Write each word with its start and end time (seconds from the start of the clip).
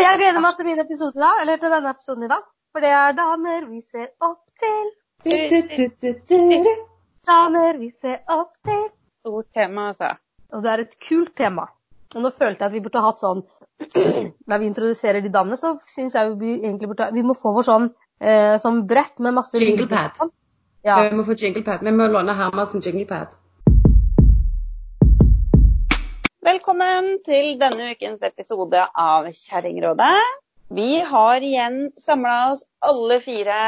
Og 0.00 0.06
jeg 0.06 0.16
gleder 0.16 0.40
meg 0.40 0.54
til 0.56 0.64
min 0.64 0.78
episode 0.80 1.20
da, 1.20 1.30
eller 1.42 1.58
til 1.60 1.72
denne 1.74 1.90
episoden 1.92 2.22
i 2.24 2.28
dag. 2.30 2.44
For 2.72 2.80
det 2.80 2.92
er 2.96 3.16
damer 3.18 3.66
vi 3.68 3.82
ser 3.84 4.06
opp 4.24 4.62
til. 4.62 4.86
Du, 5.26 5.34
du, 5.52 6.06
du. 6.32 6.70
Damer 7.28 7.76
vi 7.76 7.90
ser 8.00 8.22
opp 8.32 8.54
til. 8.64 8.86
Stort 9.20 9.50
tema, 9.52 9.90
altså. 9.90 10.14
Og 10.56 10.64
det 10.64 10.70
er 10.72 10.82
et 10.86 10.96
kult 11.04 11.34
tema. 11.36 11.66
Og 12.14 12.24
nå 12.24 12.30
følte 12.32 12.64
jeg 12.64 12.70
at 12.70 12.76
vi 12.78 12.80
burde 12.86 13.02
hatt 13.04 13.20
sånn 13.20 13.44
Når 14.50 14.62
vi 14.62 14.70
introduserer 14.70 15.20
de 15.20 15.34
damene, 15.34 15.60
så 15.60 15.74
syns 15.84 16.16
jeg 16.16 16.32
vi 16.40 16.56
egentlig 16.56 16.88
burde 16.94 17.10
Vi 17.18 17.26
må 17.26 17.36
få 17.36 17.52
vår 17.58 17.68
sånn, 17.68 17.92
eh, 18.24 18.56
sånn 18.62 18.80
brett 18.88 19.20
med 19.20 19.36
masse 19.36 19.60
Jinglepad. 19.60 20.32
Ja. 20.80 20.96
Vi 21.04 21.12
må 21.12 21.28
få 21.28 21.36
jinglepad. 21.36 21.84
Vi 21.84 21.92
må 21.92 22.08
låne 22.08 22.40
Hermansen 22.40 22.80
jinglepad. 22.80 23.36
Velkommen 26.40 27.18
til 27.20 27.58
denne 27.60 27.90
ukens 27.92 28.22
episode 28.24 28.80
av 28.96 29.26
Kjerringrådet. 29.28 30.22
Vi 30.72 31.02
har 31.04 31.44
igjen 31.44 31.82
samla 32.00 32.36
oss 32.54 32.62
alle 32.80 33.18
fire 33.20 33.58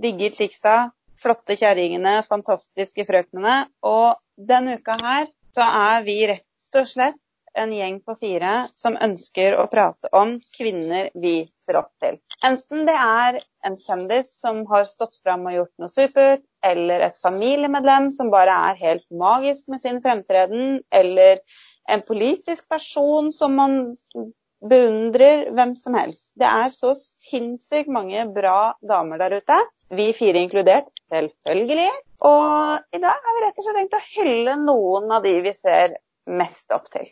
digge 0.00 0.30
chicksa, 0.38 0.88
flotte 1.20 1.58
kjerringene, 1.60 2.22
fantastiske 2.24 3.04
frøknene. 3.04 3.58
Og 3.84 4.16
denne 4.40 4.78
uka 4.80 4.96
her 5.04 5.28
så 5.52 5.68
er 5.68 6.08
vi 6.08 6.16
rett 6.32 6.80
og 6.80 6.88
slett 6.88 7.20
en 7.60 7.76
gjeng 7.76 8.00
på 8.00 8.16
fire 8.24 8.56
som 8.78 8.96
ønsker 8.96 9.58
å 9.60 9.68
prate 9.68 10.08
om 10.16 10.38
kvinner 10.56 11.12
vi 11.12 11.42
ser 11.60 11.82
opp 11.82 11.92
til. 12.00 12.16
Enten 12.40 12.88
det 12.88 12.96
er 12.96 13.42
en 13.68 13.76
kjendis 13.76 14.32
som 14.32 14.64
har 14.72 14.88
stått 14.88 15.20
fram 15.20 15.44
og 15.44 15.60
gjort 15.60 15.74
noe 15.82 15.92
supert, 15.92 16.44
eller 16.64 17.04
et 17.04 17.20
familiemedlem 17.20 18.08
som 18.16 18.32
bare 18.32 18.54
er 18.70 18.80
helt 18.80 19.10
magisk 19.12 19.68
med 19.68 19.84
sin 19.84 20.00
fremtreden, 20.00 20.80
eller 20.88 21.42
en 21.88 22.02
politisk 22.04 22.68
person 22.68 23.32
som 23.32 23.54
man 23.56 23.78
beundrer, 24.68 25.46
hvem 25.54 25.74
som 25.78 25.94
helst. 25.96 26.32
Det 26.38 26.48
er 26.48 26.72
så 26.74 26.92
sinnssykt 26.98 27.90
mange 27.92 28.26
bra 28.34 28.74
damer 28.84 29.20
der 29.22 29.38
ute. 29.38 29.58
Vi 29.94 30.10
fire 30.12 30.42
inkludert, 30.42 30.90
selvfølgelig. 31.08 31.90
Og 32.28 32.96
i 32.96 33.00
dag 33.00 33.24
har 33.24 33.36
vi 33.36 33.44
rett 33.46 33.60
og 33.60 33.66
slett 33.68 33.78
tenkt 33.80 33.96
å 33.96 34.04
hylle 34.18 34.56
noen 34.66 35.14
av 35.14 35.24
de 35.24 35.38
vi 35.46 35.54
ser 35.56 35.96
mest 36.28 36.74
opp 36.74 36.90
til. 36.92 37.08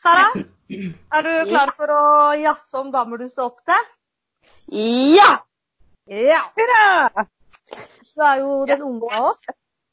Sara, 0.00 0.30
er 0.72 1.26
du 1.28 1.32
klar 1.52 1.74
for 1.76 1.92
å 1.92 2.04
jazze 2.40 2.80
om 2.80 2.90
damer 2.94 3.20
du 3.20 3.28
ser 3.28 3.46
opp 3.50 3.60
til? 3.68 3.88
Ja! 4.74 5.30
Ja! 6.10 6.40
Hurra! 6.56 7.26
Du 8.10 8.24
er 8.26 8.40
jo 8.40 8.62
den 8.66 8.82
unge 8.82 9.12
av 9.14 9.28
oss. 9.30 9.44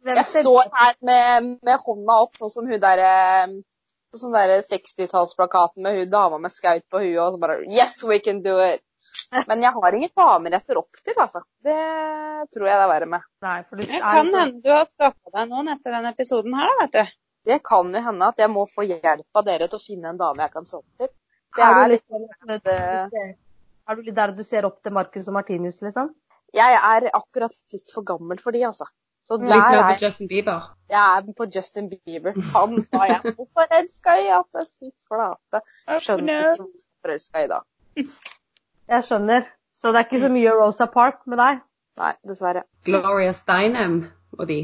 Hvem 0.08 0.20
Jeg 0.22 0.28
står 0.32 0.70
her 0.74 0.96
med, 1.10 1.48
med 1.68 1.82
hånda 1.84 2.18
opp, 2.24 2.38
sånn 2.40 2.54
som 2.54 2.68
hun 2.70 2.80
derre 2.84 3.12
Sånn 4.18 4.34
derre 4.34 4.62
60-tallsplakaten 4.66 5.84
med 5.86 5.98
hun 6.00 6.10
dama 6.10 6.38
med 6.42 6.54
skaut 6.54 6.86
på 6.90 7.02
huet 7.04 7.20
og 7.22 7.34
så 7.36 7.42
bare 7.42 7.58
Yes, 7.70 8.00
we 8.08 8.18
can 8.24 8.40
do 8.46 8.56
it! 8.64 8.82
Men 9.50 9.62
jeg 9.66 9.74
har 9.76 9.96
ingen 9.98 10.12
damer 10.16 10.56
jeg 10.56 10.64
ser 10.64 10.80
opp 10.80 11.00
til, 11.04 11.16
altså. 11.20 11.42
Det 11.66 11.76
tror 12.54 12.70
jeg 12.70 12.80
det 12.80 12.86
er 12.86 12.92
verre 12.92 13.10
med. 13.12 13.26
Nei, 13.44 13.58
for 13.68 13.78
du 13.80 13.84
Det 13.84 14.00
kan 14.02 14.32
hende 14.32 14.62
du 14.64 14.70
har 14.72 14.88
skaffa 14.90 15.34
deg 15.36 15.50
noen 15.52 15.72
etter 15.74 15.96
denne 15.98 16.12
episoden 16.16 16.56
her, 16.58 16.72
da, 16.72 16.78
vet 16.86 16.96
du. 16.96 17.16
Det 17.48 17.58
kan 17.68 17.92
jo 17.96 18.04
hende 18.08 18.30
at 18.34 18.42
jeg 18.44 18.52
må 18.52 18.66
få 18.72 18.86
hjelp 18.88 19.40
av 19.42 19.46
dere 19.48 19.68
til 19.72 19.80
å 19.80 19.84
finne 19.84 20.12
en 20.12 20.20
dame 20.20 20.44
jeg 20.44 20.54
kan 20.56 20.70
opp 20.80 20.88
til. 21.04 21.12
Det 21.58 21.64
Er 21.64 21.74
er 21.74 21.88
du 21.88 21.94
litt 21.94 22.06
ser- 22.08 23.36
er 23.88 23.96
du 23.96 24.02
litt 24.04 24.16
der 24.18 24.34
du 24.36 24.44
ser 24.44 24.68
opp 24.68 24.82
til 24.84 24.96
Marcus 24.98 25.28
og 25.32 25.38
Martinus, 25.38 25.78
liksom? 25.82 26.10
Jeg 26.56 26.80
er 26.80 27.10
akkurat 27.14 27.54
litt 27.74 27.94
for 27.94 28.04
gammel 28.08 28.40
for 28.44 28.56
de, 28.56 28.64
altså. 28.68 28.88
Så 29.28 29.38
Litt 29.42 29.50
der 29.50 29.56
Litt 29.58 29.66
mer 29.68 29.78
er 29.78 29.88
på 29.92 30.06
Justin 30.06 30.28
Bieber. 30.32 30.68
jeg 30.90 31.18
er 31.18 31.34
på 31.36 31.46
Justin 31.56 31.90
Bieber. 31.92 32.34
Han 32.54 32.78
var 32.96 33.08
jeg 33.12 33.34
så 33.36 33.46
forelska 33.60 34.14
i 34.24 34.28
at 34.32 34.60
jeg 34.62 34.92
flate. 35.08 35.62
Skjønner 36.06 36.52
ikke 36.54 36.64
hvor 36.64 36.86
forelska 37.04 37.44
i 37.44 37.50
da. 37.52 37.62
Jeg 38.88 39.04
skjønner. 39.04 39.44
Så 39.76 39.92
det 39.92 40.00
er 40.00 40.06
ikke 40.08 40.20
så 40.22 40.30
mye 40.32 40.52
Rosa 40.56 40.86
Park 40.88 41.26
med 41.28 41.42
deg? 41.42 41.60
Nei, 42.00 42.14
dessverre. 42.30 42.62
Gloria 42.88 43.34
Steinem 43.36 43.98
og 44.38 44.48
de. 44.48 44.62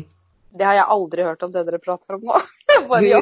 Det 0.56 0.64
har 0.66 0.78
jeg 0.78 0.86
aldri 0.96 1.26
hørt 1.28 1.44
om 1.44 1.52
det 1.52 1.66
dere 1.68 1.80
prater 1.84 2.16
om 2.16 2.24
nå. 2.30 2.40
Bare 2.90 3.04
ja. 3.04 3.22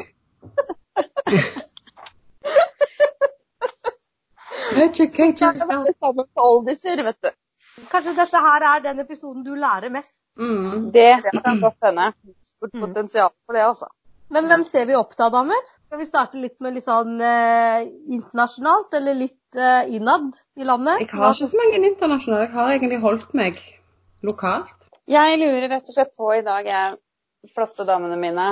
Educate 4.76 5.42
yourself. 5.42 5.90
Sammen 5.98 6.16
med 6.22 6.44
oldiser, 6.46 7.02
vet 7.04 7.18
du. 7.22 7.30
Kanskje 7.92 8.14
dette 8.16 8.42
her 8.44 8.66
er 8.74 8.84
den 8.84 9.00
episoden 9.02 9.44
du 9.46 9.54
lærer 9.56 9.92
mest. 9.92 10.18
Mm. 10.38 10.90
Det 10.92 11.10
kan 11.42 11.60
godt 11.60 11.88
hende. 11.88 12.12
Stort 12.48 12.74
Mm. 12.74 12.80
potensial 12.86 13.30
for 13.46 13.56
det, 13.56 13.62
altså. 13.66 13.88
Men 14.32 14.46
hvem 14.48 14.64
ser 14.64 14.86
vi 14.88 14.94
opp 14.96 15.12
til, 15.16 15.28
damer? 15.30 15.60
Skal 15.86 15.98
vi 15.98 16.04
starte 16.08 16.40
litt 16.40 16.60
med 16.60 16.74
litt 16.74 16.86
sånn 16.86 17.20
eh, 17.20 17.82
internasjonalt, 18.16 18.94
eller 18.96 19.14
litt 19.14 19.56
eh, 19.56 19.90
innad 19.92 20.32
i 20.56 20.64
landet? 20.64 21.00
Jeg 21.00 21.10
har 21.12 21.34
ikke 21.34 21.50
så 21.50 21.60
mange 21.60 21.80
internasjonale. 21.90 22.46
Jeg 22.46 22.54
har 22.54 22.70
egentlig 22.72 23.00
holdt 23.02 23.34
meg 23.34 23.60
lokalt. 24.22 24.88
Jeg 25.10 25.38
lurer 25.38 25.68
rett 25.68 25.88
og 25.88 25.94
slett 25.96 26.14
på 26.16 26.30
i 26.38 26.44
dag, 26.46 26.64
jeg, 26.66 26.96
flotte 27.52 27.84
damene 27.84 28.16
mine 28.16 28.48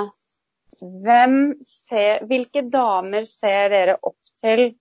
hvem 0.81 1.35
ser, 1.67 2.25
Hvilke 2.27 2.63
damer 2.71 3.25
ser 3.27 3.69
dere 3.73 3.97
opp 4.01 4.17
til, 4.41 4.71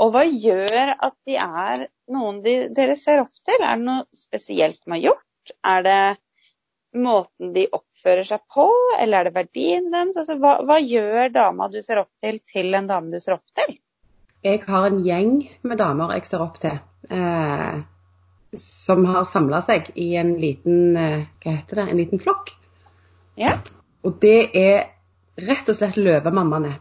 og 0.00 0.12
hva 0.14 0.22
gjør 0.24 0.94
at 0.96 1.16
de 1.28 1.36
er 1.36 1.86
noen 2.12 2.40
de, 2.44 2.56
dere 2.74 2.96
ser 2.98 3.22
opp 3.24 3.34
til? 3.34 3.60
Er 3.60 3.78
det 3.78 3.86
noe 3.86 4.06
spesielt 4.16 4.80
de 4.84 4.94
har 4.96 5.04
gjort? 5.04 5.54
Er 5.66 5.86
det 5.86 6.00
måten 7.00 7.52
de 7.54 7.66
oppfører 7.72 8.26
seg 8.26 8.42
på, 8.50 8.66
eller 8.98 9.20
er 9.20 9.30
det 9.30 9.36
verdien 9.36 9.88
deres? 9.92 10.18
Altså, 10.18 10.36
hva, 10.42 10.56
hva 10.66 10.80
gjør 10.82 11.30
dama 11.34 11.70
du 11.70 11.78
ser 11.84 12.02
opp 12.02 12.12
til, 12.22 12.40
til 12.50 12.74
en 12.74 12.90
dame 12.90 13.12
du 13.14 13.22
ser 13.22 13.36
opp 13.38 13.46
til? 13.56 13.78
Jeg 14.44 14.62
har 14.66 14.86
en 14.88 15.02
gjeng 15.04 15.34
med 15.68 15.80
damer 15.80 16.14
jeg 16.16 16.26
ser 16.28 16.42
opp 16.42 16.56
til, 16.62 16.78
eh, 17.12 17.80
som 18.56 19.04
har 19.10 19.26
samla 19.28 19.60
seg 19.64 19.90
i 20.00 20.14
en 20.18 20.32
liten 20.40 20.96
eh, 20.96 21.26
Hva 21.42 21.58
heter 21.58 21.82
det? 21.82 21.88
En 21.90 22.00
liten 22.00 22.22
flokk. 22.22 22.54
Ja. 23.38 23.58
Og 24.04 24.16
det 24.22 24.50
er 24.56 24.88
rett 25.40 25.68
og 25.68 25.76
slett 25.76 25.98
Løvemammaene. 26.00 26.78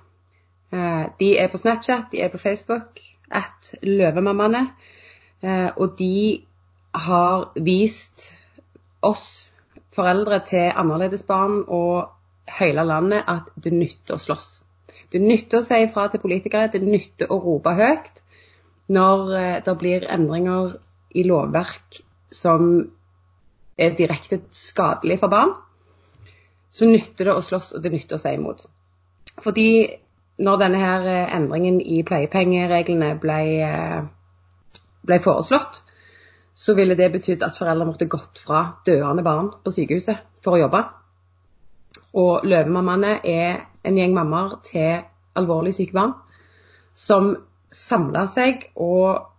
Eh, 0.72 1.03
de 1.19 1.34
er 1.41 1.51
på 1.51 1.59
Snapchat, 1.59 2.09
de 2.13 2.23
er 2.23 2.31
på 2.31 2.40
Facebook, 2.41 3.03
at 3.29 3.73
Løvemammaene. 3.84 4.69
Eh, 5.41 5.69
og 5.75 5.95
de 6.00 6.41
har 6.95 7.50
vist 7.55 8.29
oss 9.05 9.51
foreldre 9.95 10.41
til 10.47 10.72
annerledesbarn 10.75 11.61
og 11.67 12.09
hele 12.59 12.83
landet 12.83 13.23
at 13.27 13.47
det 13.55 13.73
nytter 13.75 14.17
å 14.17 14.22
slåss. 14.22 14.49
Det 15.09 15.22
nytter 15.22 15.61
å 15.61 15.66
si 15.66 15.79
ifra 15.85 16.07
til 16.09 16.22
politikere, 16.22 16.72
det 16.73 16.81
nytter 16.83 17.31
å 17.31 17.39
rope 17.44 17.73
høyt 17.78 18.22
når 18.89 19.33
eh, 19.38 19.57
det 19.66 19.78
blir 19.79 20.07
endringer 20.09 20.75
i 21.16 21.25
lovverk 21.25 22.03
som 22.33 22.69
er 23.79 23.95
direkte 23.97 24.41
skadelig 24.53 25.19
for 25.22 25.31
barn 25.31 25.55
så 26.72 26.85
nytter 26.85 27.29
det 27.29 27.35
å 27.35 27.44
slåss, 27.44 27.73
og 27.75 27.83
det 27.83 27.91
nytter 27.94 28.17
å 28.17 28.22
si 28.22 28.33
imot. 28.38 28.63
Fordi 29.44 29.69
når 30.45 30.61
denne 30.61 30.81
her 30.81 31.07
eh, 31.09 31.35
endringen 31.35 31.79
i 31.81 32.01
pleiepengereglene 32.07 33.13
ble, 33.22 33.39
ble 35.09 35.20
foreslått, 35.24 35.81
så 36.59 36.75
ville 36.78 36.97
det 37.00 37.12
betydd 37.14 37.44
at 37.46 37.58
foreldre 37.58 37.88
måtte 37.88 38.09
gått 38.12 38.42
fra 38.42 38.64
døende 38.88 39.24
barn 39.25 39.52
på 39.64 39.74
sykehuset 39.74 40.24
for 40.44 40.58
å 40.58 40.64
jobbe. 40.64 40.84
Og 42.20 42.46
Løvemammaene 42.47 43.20
er 43.28 43.64
en 43.86 43.97
gjeng 43.97 44.16
mammaer 44.16 44.58
til 44.68 45.03
alvorlig 45.40 45.74
syke 45.78 45.96
barn 45.96 46.16
som 46.97 47.31
samla 47.72 48.25
seg 48.28 48.66
og 48.75 49.30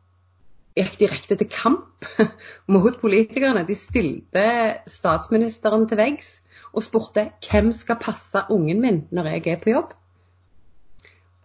gikk 0.78 0.96
direkte 1.00 1.36
til 1.36 1.50
kamp 1.50 2.06
mot 2.72 2.96
politikerne. 3.02 3.66
De 3.68 3.76
stilte 3.76 4.44
statsministeren 4.88 5.86
til 5.90 6.00
veggs 6.00 6.30
og 6.70 6.84
spurte 6.86 7.26
hvem 7.44 7.72
skal 7.76 8.00
passe 8.00 8.46
ungen 8.54 8.80
min 8.80 9.02
når 9.10 9.34
jeg 9.34 9.46
er 9.54 9.62
på 9.62 9.74
jobb. 9.74 9.92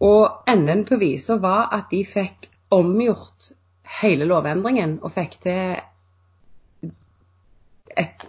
Og 0.06 0.48
enden 0.48 0.84
på 0.88 0.98
visa 1.00 1.38
var 1.42 1.70
at 1.74 1.90
de 1.90 2.02
fikk 2.06 2.50
omgjort 2.72 3.52
hele 4.00 4.26
lovendringen 4.28 4.98
og 5.02 5.12
fikk 5.14 5.38
til 5.46 5.76
et, 7.96 8.26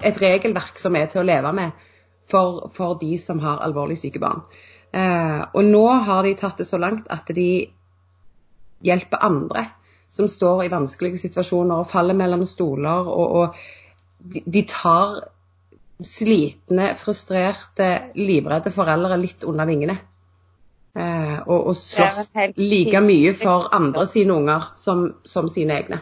et 0.00 0.22
regelverk 0.22 0.80
som 0.80 0.96
er 0.98 1.10
til 1.12 1.22
å 1.22 1.26
leve 1.28 1.52
med 1.54 1.84
for, 2.30 2.68
for 2.74 2.96
de 3.00 3.16
som 3.20 3.42
har 3.44 3.62
alvorlig 3.64 3.98
syke 4.00 4.22
barn. 4.22 4.42
Eh, 4.94 5.40
og 5.52 5.64
nå 5.66 5.84
har 6.08 6.24
de 6.24 6.34
tatt 6.38 6.60
det 6.60 6.68
så 6.68 6.80
langt 6.80 7.08
at 7.12 7.30
de 7.36 7.48
hjelper 8.84 9.24
andre 9.26 9.68
som 10.14 10.28
står 10.30 10.64
i 10.64 10.72
vanskelige 10.72 11.18
situasjoner 11.24 11.82
og 11.82 11.88
faller 11.90 12.14
mellom 12.14 12.44
stoler, 12.46 13.08
og, 13.10 13.38
og 13.40 14.44
de, 14.46 14.62
tar 14.70 15.16
slitne, 16.04 16.92
frustrerte, 16.98 17.88
livredde 18.18 18.70
foreldre 18.74 19.18
litt 19.18 19.46
under 19.48 19.66
vingene. 19.66 19.96
Eh, 20.94 21.38
og, 21.48 21.70
og 21.72 21.76
slåss 21.76 22.28
like 22.54 23.00
mye 23.02 23.32
for 23.34 23.70
andre 23.74 24.06
sine 24.06 24.36
unger 24.38 24.68
som, 24.78 25.08
som 25.26 25.48
sine 25.50 25.80
egne. 25.80 26.00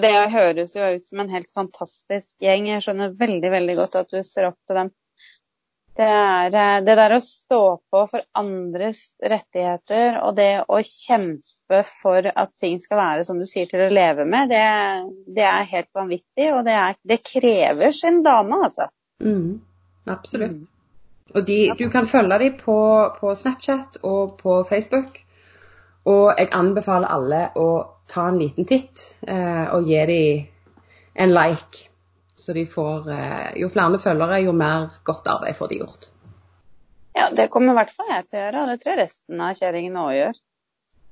Det 0.00 0.10
høres 0.30 0.76
jo 0.76 0.86
ut 0.94 1.06
som 1.08 1.22
en 1.22 1.32
helt 1.32 1.48
fantastisk 1.56 2.34
gjeng. 2.44 2.68
Jeg 2.70 2.84
skjønner 2.84 3.14
veldig 3.18 3.50
veldig 3.50 3.76
godt 3.80 3.96
at 4.02 4.12
du 4.12 4.20
ser 4.26 4.50
opp 4.50 4.58
til 4.68 4.78
dem. 4.82 4.90
Det 6.00 6.06
er 6.06 6.54
eh, 6.54 6.76
det 6.86 6.96
der 7.00 7.14
å 7.16 7.22
stå 7.24 7.62
på 7.92 8.02
for 8.12 8.22
andres 8.38 9.00
rettigheter 9.18 10.20
og 10.22 10.36
det 10.38 10.62
å 10.68 10.78
kjempe 10.86 11.80
for 11.88 12.28
at 12.30 12.52
ting 12.62 12.78
skal 12.80 13.00
være 13.00 13.24
som 13.26 13.40
du 13.40 13.48
sier 13.48 13.68
til 13.68 13.82
å 13.84 13.90
leve 13.92 14.24
med, 14.28 14.52
det, 14.52 14.62
det 15.40 15.48
er 15.48 15.72
helt 15.72 15.90
vanvittig. 15.96 16.52
Og 16.54 16.62
det, 16.68 16.76
er, 16.76 17.00
det 17.02 17.20
krever 17.26 17.96
sin 17.96 18.22
dame, 18.26 18.60
altså. 18.68 18.86
Mm, 19.24 19.58
absolutt. 20.08 20.62
Og 21.34 21.46
de, 21.46 21.58
du 21.78 21.86
kan 21.90 22.08
følge 22.10 22.38
dem 22.42 22.56
på, 22.58 22.78
på 23.20 23.34
Snapchat 23.38 24.00
og 24.02 24.36
på 24.40 24.62
Facebook. 24.68 25.20
Og 26.10 26.32
jeg 26.38 26.50
anbefaler 26.56 27.12
alle 27.12 27.42
å 27.60 27.68
ta 28.10 28.26
en 28.30 28.40
liten 28.40 28.66
titt 28.66 29.04
eh, 29.28 29.66
og 29.70 29.86
gi 29.86 30.00
dem 30.10 30.48
en 31.14 31.34
like. 31.34 31.86
Så 32.40 32.54
de 32.56 32.64
får 32.66 33.10
eh, 33.12 33.50
Jo 33.60 33.68
flere 33.70 34.00
følgere, 34.00 34.40
jo 34.42 34.56
mer 34.56 34.88
godt 35.06 35.28
arbeid 35.28 35.58
får 35.58 35.70
de 35.70 35.80
gjort. 35.82 36.08
Ja, 37.14 37.28
det 37.36 37.50
kommer 37.52 37.74
i 37.74 37.80
hvert 37.80 37.92
fall 37.92 38.10
jeg 38.10 38.26
til 38.28 38.38
å 38.38 38.42
gjøre, 38.44 38.62
og 38.62 38.70
det 38.70 38.80
tror 38.80 38.92
jeg 38.94 39.02
resten 39.02 39.44
av 39.44 39.58
kjerringene 39.58 40.02
òg 40.06 40.16
gjør. 40.16 40.42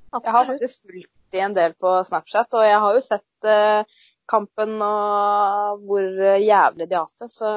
Jeg 0.09 0.33
har 0.33 0.47
faktisk 0.47 0.87
fulgt 0.89 1.11
de 1.29 1.41
en 1.45 1.53
del 1.53 1.75
på 1.77 1.91
Snapchat, 2.07 2.55
og 2.57 2.65
jeg 2.65 2.79
har 2.81 2.95
jo 2.95 3.01
sett 3.05 3.47
eh, 3.47 3.99
kampen 4.29 4.77
og 4.81 5.83
hvor 5.85 6.07
eh, 6.07 6.41
jævlig 6.41 6.87
de 6.89 6.97
har 6.97 7.05
hatt 7.05 7.25
det. 7.25 7.29
Så 7.33 7.49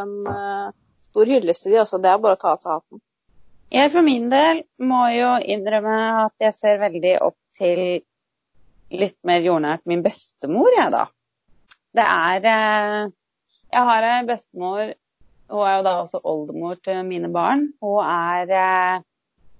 en 0.00 0.16
eh, 0.32 0.72
stor 1.10 1.30
hyllest 1.30 1.66
til 1.66 1.74
de 1.74 1.80
også. 1.82 2.00
Det 2.02 2.10
er 2.10 2.22
bare 2.22 2.38
å 2.38 2.40
ta 2.40 2.54
av 2.54 2.62
seg 2.62 2.76
hatten. 2.78 3.02
Jeg 3.70 3.90
for 3.92 4.02
min 4.02 4.26
del 4.32 4.64
må 4.82 5.04
jo 5.14 5.34
innrømme 5.46 5.96
at 6.24 6.34
jeg 6.42 6.56
ser 6.56 6.80
veldig 6.82 7.12
opp 7.22 7.38
til 7.58 8.00
litt 8.90 9.18
mer 9.26 9.44
jordnært 9.44 9.84
min 9.86 10.02
bestemor, 10.02 10.72
jeg, 10.74 10.90
da. 10.90 11.04
Det 11.94 12.06
er 12.06 12.48
eh, 12.50 13.12
Jeg 13.70 13.86
har 13.88 14.04
ei 14.06 14.18
bestemor 14.26 14.92
Hun 15.50 15.62
er 15.66 15.72
jo 15.76 15.82
da 15.82 15.94
også 16.04 16.20
oldemor 16.22 16.76
til 16.82 17.00
mine 17.06 17.30
barn. 17.34 17.68
Hun 17.82 18.02
er 18.06 18.52
eh, 18.54 19.06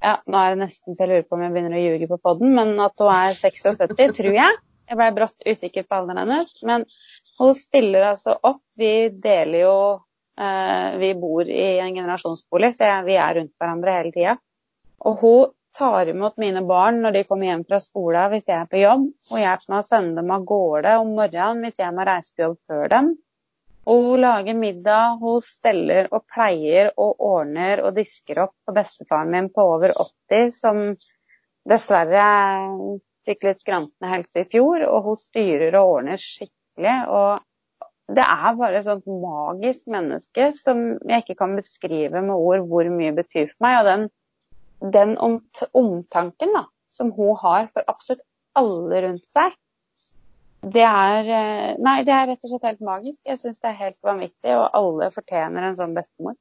ja, 0.03 0.17
Nå 0.26 0.43
er 0.43 0.55
det 0.55 0.61
nesten 0.64 0.94
så 0.94 1.05
jeg 1.05 1.11
lurer 1.11 1.26
på 1.29 1.38
om 1.38 1.43
jeg 1.44 1.55
begynner 1.55 1.79
å 1.79 1.82
ljuge 1.82 2.11
på 2.11 2.20
poden, 2.23 2.55
men 2.56 2.75
at 2.82 3.03
hun 3.03 3.11
er 3.12 3.35
76, 3.38 4.14
tror 4.19 4.38
jeg. 4.38 4.61
Jeg 4.91 4.99
ble 4.99 5.08
brått 5.14 5.46
usikker 5.46 5.87
på 5.87 5.99
alderen 6.00 6.25
hennes. 6.25 6.55
Men 6.67 6.87
hun 7.38 7.55
stiller 7.55 8.08
altså 8.12 8.35
opp. 8.35 8.62
Vi 8.79 9.11
deler 9.23 9.67
jo 9.69 9.75
Vi 11.01 11.09
bor 11.21 11.49
i 11.49 11.65
en 11.79 11.95
generasjonsbolig, 11.95 12.71
så 12.77 12.91
vi 13.05 13.17
er 13.21 13.35
rundt 13.37 13.53
hverandre 13.61 13.97
hele 13.99 14.13
tida. 14.15 14.37
Og 15.05 15.19
hun 15.21 15.51
tar 15.77 16.09
imot 16.09 16.37
mine 16.41 16.63
barn 16.67 17.01
når 17.05 17.15
de 17.15 17.25
kommer 17.29 17.51
hjem 17.51 17.65
fra 17.69 17.81
skolen 17.83 18.31
hvis 18.33 18.47
jeg 18.49 18.57
er 18.57 18.71
på 18.71 18.81
jobb. 18.81 19.09
Hun 19.31 19.43
hjelper 19.43 19.73
meg 19.75 19.83
å 19.83 19.89
sende 19.89 20.23
dem 20.23 20.33
av 20.35 20.47
gårde 20.49 20.95
om 21.03 21.13
morgenen 21.19 21.67
hvis 21.67 21.83
jeg 21.83 21.97
må 21.97 22.07
reise 22.09 22.33
på 22.35 22.47
jobb 22.47 22.57
før 22.71 22.95
dem. 22.95 23.13
Og 23.91 24.07
hun 24.07 24.21
lager 24.23 24.59
middag, 24.59 25.21
hun 25.23 25.41
steller 25.45 26.11
og 26.13 26.27
pleier 26.31 26.91
og 27.01 27.23
ordner 27.25 27.81
og 27.85 27.95
disker 27.97 28.43
opp 28.45 28.55
for 28.67 28.77
bestefaren 28.77 29.33
min 29.33 29.49
på 29.55 29.65
over 29.77 29.95
80, 29.97 30.51
som 30.57 30.83
dessverre 31.69 32.27
fikk 33.27 33.47
litt 33.49 33.63
skrantende 33.65 34.11
helse 34.13 34.45
i 34.45 34.51
fjor. 34.53 34.85
Og 34.89 35.09
hun 35.09 35.21
styrer 35.21 35.79
og 35.81 35.97
ordner 35.97 36.21
skikkelig. 36.21 36.97
Og 37.09 37.41
det 38.17 38.25
er 38.25 38.57
bare 38.59 38.81
et 38.81 38.87
sånt 38.87 39.07
magisk 39.07 39.91
menneske 39.93 40.51
som 40.59 40.83
jeg 41.09 41.25
ikke 41.25 41.39
kan 41.43 41.57
beskrive 41.59 42.23
med 42.25 42.35
ord 42.35 42.67
hvor 42.71 42.89
mye 42.91 43.15
betyr 43.15 43.51
for 43.53 43.67
meg. 43.67 43.79
Og 43.81 43.89
den, 43.89 44.07
den 44.97 45.17
omtanken 45.21 46.55
da, 46.57 46.65
som 46.91 47.12
hun 47.15 47.39
har 47.43 47.71
for 47.75 47.87
absolutt 47.91 48.25
alle 48.59 49.03
rundt 49.07 49.27
seg, 49.31 49.55
det 50.61 50.85
er 50.85 51.29
eh, 51.33 51.77
Nei, 51.81 52.03
det 52.05 52.12
er 52.12 52.27
rett 52.29 52.45
og 52.45 52.53
slett 52.53 52.67
helt 52.69 52.85
magisk. 52.85 53.19
Jeg 53.25 53.41
syns 53.41 53.62
det 53.62 53.71
er 53.71 53.79
helt 53.79 53.99
vanvittig, 54.05 54.53
og 54.53 54.67
alle 54.77 55.09
fortjener 55.15 55.71
en 55.71 55.79
sånn 55.79 55.97
bestemor. 55.97 56.37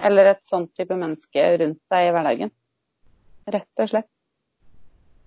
Eller 0.00 0.30
et 0.30 0.46
sånt 0.48 0.72
type 0.78 0.96
menneske 0.96 1.44
rundt 1.60 1.82
seg 1.92 2.08
i 2.08 2.14
hverdagen. 2.14 2.52
Rett 3.52 3.82
og 3.84 3.90
slett. 3.90 4.08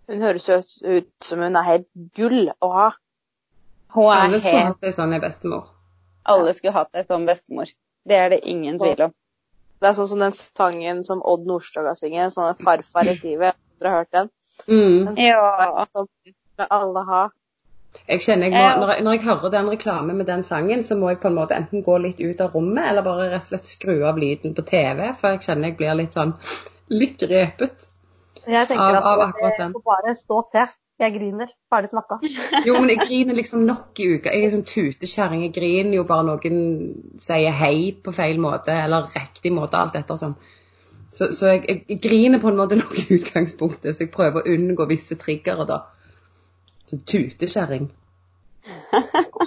Hun 0.10 0.22
høres 0.26 0.48
jo 0.50 0.58
ut 0.62 1.12
som 1.26 1.42
hun 1.46 1.58
er 1.58 1.70
helt 1.70 1.90
gull 2.18 2.50
å 2.66 2.72
ha. 2.74 2.88
Hun 3.96 4.10
er 4.12 4.26
Alle 4.26 4.40
skulle 4.44 4.64
hatt 4.68 4.84
ei 4.84 4.92
sånn 4.96 5.16
bestemor. 5.24 5.68
Alle 6.26 6.54
skulle 6.58 6.74
hatt 6.76 6.96
ei 6.96 7.04
sånn 7.08 7.26
bestemor. 7.30 7.72
Det 8.06 8.18
er 8.18 8.30
det 8.36 8.42
ingen 8.50 8.80
tvil 8.82 9.08
om. 9.08 9.14
Det 9.82 9.90
er 9.90 9.96
sånn 9.98 10.10
som 10.12 10.20
den 10.20 10.36
sangen 10.36 11.04
som 11.08 11.22
Odd 11.26 11.48
Nordstoga 11.48 11.96
synger, 11.96 12.30
sånn 12.34 12.50
en 12.52 12.60
'Farfar 12.60 13.08
i 13.12 13.16
livet'. 13.24 13.56
Dere 13.80 13.90
har 13.90 13.98
hørt 14.04 14.12
den? 14.12 14.30
Mm. 14.68 15.16
Ja. 15.18 15.86
Som 15.94 16.08
alle 16.70 17.04
har. 17.06 17.34
Jeg 18.08 18.22
kjenner 18.26 18.52
jeg 18.52 18.54
må, 18.54 18.80
når, 18.82 18.90
jeg, 18.94 19.04
når 19.04 19.12
jeg 19.16 19.24
hører 19.24 19.52
den 19.52 19.70
reklamen 19.72 20.18
med 20.18 20.28
den 20.28 20.44
sangen, 20.44 20.84
så 20.84 20.96
må 21.00 21.10
jeg 21.10 21.20
på 21.24 21.28
en 21.28 21.36
måte 21.38 21.56
enten 21.56 21.84
gå 21.84 21.98
litt 22.04 22.20
ut 22.20 22.42
av 22.42 22.56
rommet, 22.56 22.84
eller 22.90 23.06
bare 23.06 23.30
rett 23.32 23.46
og 23.46 23.48
slett 23.48 23.70
skru 23.70 24.04
av 24.08 24.18
lyden 24.20 24.56
på 24.56 24.66
TV, 24.68 25.14
for 25.16 25.36
jeg 25.36 25.46
kjenner 25.48 25.72
jeg 25.72 25.78
blir 25.78 25.96
litt 25.96 26.14
sånn 26.18 26.34
litt 26.90 27.20
grepet. 27.20 27.88
Jeg 28.46 28.68
tenker 28.68 28.84
Av- 28.84 28.96
at 28.96 29.04
av 29.06 29.20
det 29.20 29.28
akkurat 29.30 29.58
den. 29.64 29.72
får 29.74 29.86
bare 29.86 30.16
stå 30.16 30.42
til. 30.52 30.68
Jeg 31.02 31.12
griner. 31.18 31.50
Ferdig 31.72 31.90
snakka. 31.92 32.18
Jo, 32.68 32.78
men 32.80 32.94
jeg 32.94 33.02
griner 33.02 33.36
liksom 33.36 33.66
nok 33.68 34.00
i 34.00 34.06
uka. 34.16 34.32
Jeg 34.32 34.46
er 34.48 34.54
sånn 34.54 34.68
tutekjerring. 34.70 35.42
Jeg 35.44 35.56
griner 35.58 35.98
jo 35.98 36.06
bare 36.08 36.28
noen 36.30 36.62
sier 37.20 37.58
hei 37.60 37.90
på 38.04 38.14
feil 38.16 38.40
måte, 38.40 38.76
eller 38.86 39.10
riktig 39.12 39.52
måte, 39.56 39.82
alt 39.82 39.98
etter 40.00 40.20
sånn. 40.20 40.38
Så, 41.16 41.30
så 41.36 41.52
jeg, 41.52 41.66
jeg, 41.68 41.82
jeg 41.92 42.00
griner 42.04 42.42
på 42.44 42.52
en 42.52 42.60
måte 42.60 42.80
nok 42.80 42.96
i 43.00 43.06
utgangspunktet, 43.18 43.96
så 43.96 44.06
jeg 44.06 44.14
prøver 44.16 44.44
å 44.44 44.56
unngå 44.56 44.88
visse 44.88 45.20
triggere, 45.20 45.68
da. 45.68 45.82
Sånn 46.92 47.04
tutekjerring. 47.08 47.92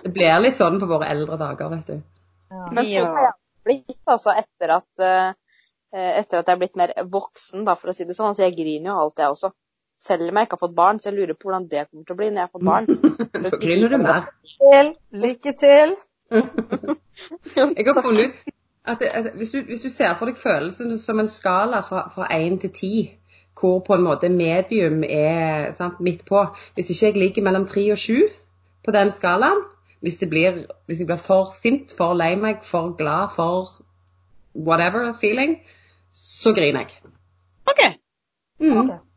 Det 0.05 0.12
blir 0.15 0.41
litt 0.45 0.56
sånn 0.56 0.79
på 0.81 0.89
våre 0.89 1.09
eldre 1.12 1.37
dager, 1.41 1.73
vet 1.73 1.91
du. 1.91 2.03
Men 2.73 2.85
så 2.89 3.05
har 3.05 3.25
jeg 3.27 3.37
blitt 3.69 3.99
altså 4.09 4.33
etter 4.37 4.73
at, 4.79 5.05
eh, 5.05 6.12
etter 6.21 6.41
at 6.41 6.49
jeg 6.49 6.55
er 6.55 6.61
blitt 6.61 6.79
mer 6.81 6.95
voksen, 7.09 7.65
da, 7.69 7.77
for 7.77 7.93
å 7.93 7.97
si 7.97 8.06
det 8.09 8.17
sånn. 8.17 8.37
Så 8.37 8.45
jeg 8.47 8.56
griner 8.56 8.93
jo 8.93 8.99
alltid, 9.03 9.25
jeg 9.25 9.37
også. 9.37 9.53
Selv 10.00 10.29
om 10.29 10.37
jeg 10.37 10.47
ikke 10.47 10.56
har 10.56 10.67
fått 10.67 10.77
barn, 10.77 11.00
så 11.00 11.11
jeg 11.11 11.19
lurer 11.19 11.35
på 11.35 11.49
hvordan 11.49 11.67
det 11.71 11.87
kommer 11.89 12.05
til 12.06 12.15
å 12.15 12.19
bli 12.21 12.29
når 12.31 12.45
jeg 12.45 12.53
får 12.53 12.65
barn. 12.69 12.87
Da 13.49 13.59
griner 13.59 13.89
du 13.91 13.99
mer. 14.03 14.29
Lykke 15.25 15.55
til. 15.59 15.97
Jeg 17.77 17.87
har 17.87 18.03
funnet 18.03 18.29
ut 18.29 18.53
at, 18.89 18.99
det, 19.00 19.06
at 19.06 19.31
hvis, 19.35 19.50
du, 19.50 19.62
hvis 19.67 19.81
du 19.81 19.89
ser 19.91 20.15
for 20.19 20.29
deg 20.29 20.37
følelsen 20.39 20.99
som 21.03 21.19
en 21.21 21.29
skala 21.29 21.81
fra, 21.83 22.29
én 22.31 22.55
1 22.55 22.61
til 22.61 22.71
10, 22.71 23.00
hvor 23.61 23.81
på 23.87 23.97
en 23.97 24.05
måte 24.05 24.29
medium 24.29 25.03
er 25.03 25.73
sant, 25.73 26.00
midt 26.00 26.25
på 26.29 26.45
Hvis 26.75 26.91
ikke 26.91 27.06
jeg 27.06 27.17
ligger 27.17 27.43
mellom 27.43 27.67
3 27.67 27.91
og 27.93 27.99
7 27.99 28.15
på 28.85 28.95
den 28.95 29.11
skalaen, 29.11 29.65
hvis, 30.00 30.17
det 30.17 30.31
blir, 30.31 30.62
hvis 30.87 31.00
jeg 31.00 31.06
blir 31.06 31.17
for 31.17 31.50
sint, 31.62 31.93
for 31.97 32.15
lei 32.15 32.35
meg, 32.37 32.62
for 32.62 32.95
glad, 32.97 33.35
for 33.35 33.67
whatever 34.55 35.12
feeling, 35.21 35.59
så 36.15 36.55
griner 36.55 36.81
jeg. 36.81 37.12
OK. 37.67 37.83
Mm. 38.61 38.77
Ok. 38.77 39.08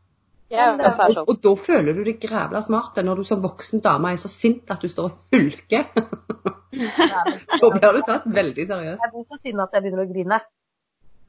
Jeg 0.52 0.60
er 0.60 0.80
er 0.82 0.86
Og, 0.86 1.12
sånn. 1.16 1.28
og 1.32 1.36
da 1.46 1.52
føler 1.56 1.94
du 1.96 2.02
deg 2.04 2.18
grævla 2.20 2.60
smart 2.62 2.98
når 3.00 3.22
du 3.22 3.24
som 3.24 3.40
voksen 3.40 3.80
dame 3.84 4.10
er 4.12 4.18
så 4.20 4.28
sint 4.28 4.68
at 4.70 4.82
du 4.84 4.88
står 4.90 5.06
og 5.08 5.12
hulker. 5.32 5.86
da 7.62 7.70
blir 7.72 7.96
du 7.96 8.02
tatt 8.04 8.26
veldig 8.26 8.66
seriøst. 8.68 9.00
Jeg 9.06 9.12
blir 9.14 9.24
så 9.30 9.38
sint 9.40 9.62
at 9.64 9.72
jeg 9.78 9.84
begynner 9.86 10.04
å 10.04 10.10
grine. 10.10 10.38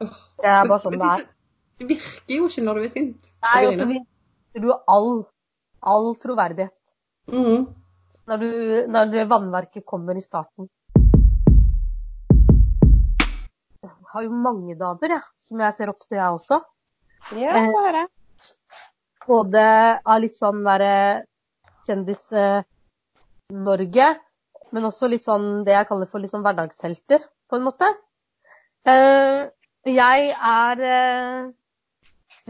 Det 0.04 0.50
er 0.52 0.68
bare 0.68 0.80
sånn 0.84 0.98
det 1.00 1.12
er. 1.14 1.24
Det 1.80 1.88
virker 1.90 2.36
jo 2.36 2.50
ikke 2.50 2.64
når 2.68 2.80
du 2.80 2.84
er 2.84 2.92
sint. 2.92 3.32
Nei, 3.48 3.62
og 3.70 3.80
så 3.80 3.88
mister 3.94 4.66
du 4.66 4.72
all, 4.76 5.12
all 5.82 6.10
troverdighet 6.20 6.76
Mhm. 7.32 7.62
når, 8.28 8.38
du, 8.44 8.50
når 8.92 9.28
vannverket 9.32 9.86
kommer 9.88 10.18
i 10.20 10.22
starten. 10.24 10.68
Jeg 13.84 13.92
har 14.14 14.24
jo 14.28 14.30
mange 14.36 14.76
damer, 14.80 15.16
jeg, 15.16 15.24
som 15.40 15.60
jeg 15.64 15.74
ser 15.78 15.90
opp 15.94 16.04
til, 16.04 16.18
jeg 16.20 16.36
også. 16.36 16.60
Ja, 17.40 17.56
bare. 17.72 18.04
Både 19.28 19.64
av 20.04 20.22
litt 20.24 20.38
sånn 20.40 20.64
derre 20.66 21.24
Kjendis-Norge, 21.88 24.08
men 24.74 24.88
også 24.90 25.06
litt 25.12 25.26
sånn 25.26 25.48
det 25.68 25.76
jeg 25.76 25.88
kaller 25.90 26.08
for 26.10 26.20
litt 26.24 26.34
sånn 26.34 26.46
hverdagshelter, 26.46 27.20
på 27.50 27.54
en 27.60 27.68
måte. 27.68 27.88
Eh, 28.90 29.42
Jeg 29.84 30.20
er 30.32 30.78
eh, 30.88 31.42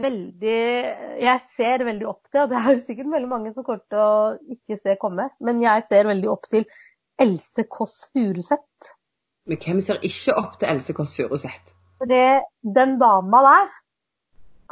veldig 0.02 0.64
Jeg 1.22 1.38
ser 1.54 1.84
veldig 1.86 2.06
opp 2.10 2.24
til, 2.30 2.40
og 2.44 2.50
det 2.50 2.58
er 2.58 2.76
sikkert 2.86 3.12
veldig 3.12 3.30
mange 3.30 3.52
som 3.54 3.64
kommer 3.66 3.84
til 3.90 4.00
å 4.02 4.34
ikke 4.56 4.76
se 4.80 4.92
komme, 5.02 5.24
men 5.40 5.62
jeg 5.62 5.86
ser 5.90 6.04
veldig 6.10 6.28
opp 6.30 6.44
til 6.50 6.64
Else 7.20 7.62
Kåss 7.70 7.96
Furuseth. 8.10 8.84
Men 9.46 9.58
hvem 9.60 9.80
ser 9.84 10.02
ikke 10.02 10.34
opp 10.40 10.58
til 10.58 10.68
Else 10.72 10.92
Kåss 10.96 11.14
Furuseth? 11.18 11.66
Den 12.04 12.90
dama 12.98 13.38
der 13.46 13.68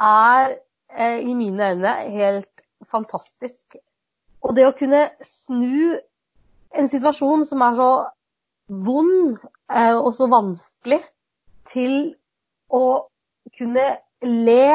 er 0.03 0.49
eh, 0.51 0.57
i 0.93 1.33
mine 1.37 1.71
øyne 1.73 1.93
helt 2.13 2.63
fantastisk. 2.89 3.77
Og 4.43 4.55
det 4.57 4.67
å 4.67 4.75
kunne 4.77 5.07
snu 5.25 5.95
en 6.73 6.89
situasjon 6.89 7.45
som 7.47 7.63
er 7.63 7.77
så 7.77 7.89
vond 8.67 9.37
eh, 9.71 9.95
og 9.95 10.11
så 10.17 10.27
vanskelig, 10.31 10.99
til 11.69 12.13
å 12.73 12.83
kunne 13.55 13.85
le 14.23 14.67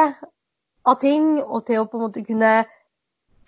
av 0.89 0.97
ting, 1.01 1.37
og 1.43 1.65
til 1.67 1.83
å 1.83 1.87
på 1.89 1.99
en 1.99 2.05
måte 2.07 2.25
kunne 2.25 2.53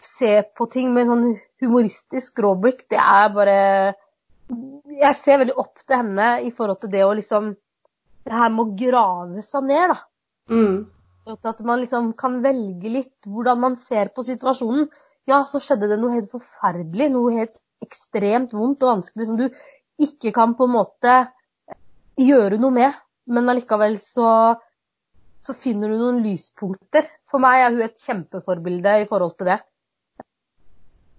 se 0.01 0.41
på 0.57 0.67
ting 0.73 0.91
med 0.93 1.05
en 1.05 1.11
sånn 1.11 1.27
humoristisk 1.61 2.41
råblikk, 2.41 2.87
det 2.89 3.01
er 3.01 3.33
bare 3.33 3.59
Jeg 5.01 5.15
ser 5.15 5.37
veldig 5.39 5.53
opp 5.61 5.79
til 5.79 5.95
henne 5.95 6.31
i 6.43 6.49
forhold 6.51 6.81
til 6.81 6.91
det 6.91 7.05
å 7.05 7.13
liksom 7.15 7.53
det 8.27 8.33
her 8.35 8.49
med 8.53 8.65
å 8.65 8.73
grave 8.77 9.43
seg 9.45 9.63
ned, 9.65 9.93
da. 9.93 9.95
Mm. 10.51 10.75
At 11.29 11.59
man 11.61 11.83
liksom 11.83 12.13
kan 12.17 12.39
velge 12.41 12.89
litt 12.89 13.29
hvordan 13.29 13.59
man 13.61 13.77
ser 13.77 14.09
på 14.15 14.23
situasjonen. 14.25 14.87
Ja, 15.29 15.43
så 15.45 15.61
skjedde 15.61 15.91
det 15.91 15.99
noe 16.01 16.15
helt 16.15 16.31
forferdelig, 16.33 17.11
noe 17.13 17.35
helt 17.35 17.59
ekstremt 17.85 18.55
vondt 18.57 18.81
og 18.85 18.95
vanskelig 18.95 19.27
som 19.29 19.37
du 19.37 19.47
ikke 20.01 20.33
kan 20.33 20.55
på 20.57 20.65
en 20.65 20.75
måte 20.79 21.15
gjøre 22.21 22.57
noe 22.61 22.73
med. 22.73 22.97
Men 23.31 23.51
allikevel 23.53 23.99
så, 24.01 24.57
så 25.45 25.55
finner 25.55 25.91
du 25.91 25.99
noen 25.99 26.23
lyspunkter. 26.25 27.05
For 27.29 27.43
meg 27.43 27.65
er 27.65 27.75
hun 27.75 27.85
et 27.85 28.01
kjempeforbilde 28.01 28.97
i 29.03 29.07
forhold 29.09 29.37
til 29.37 29.53
det. 29.53 29.59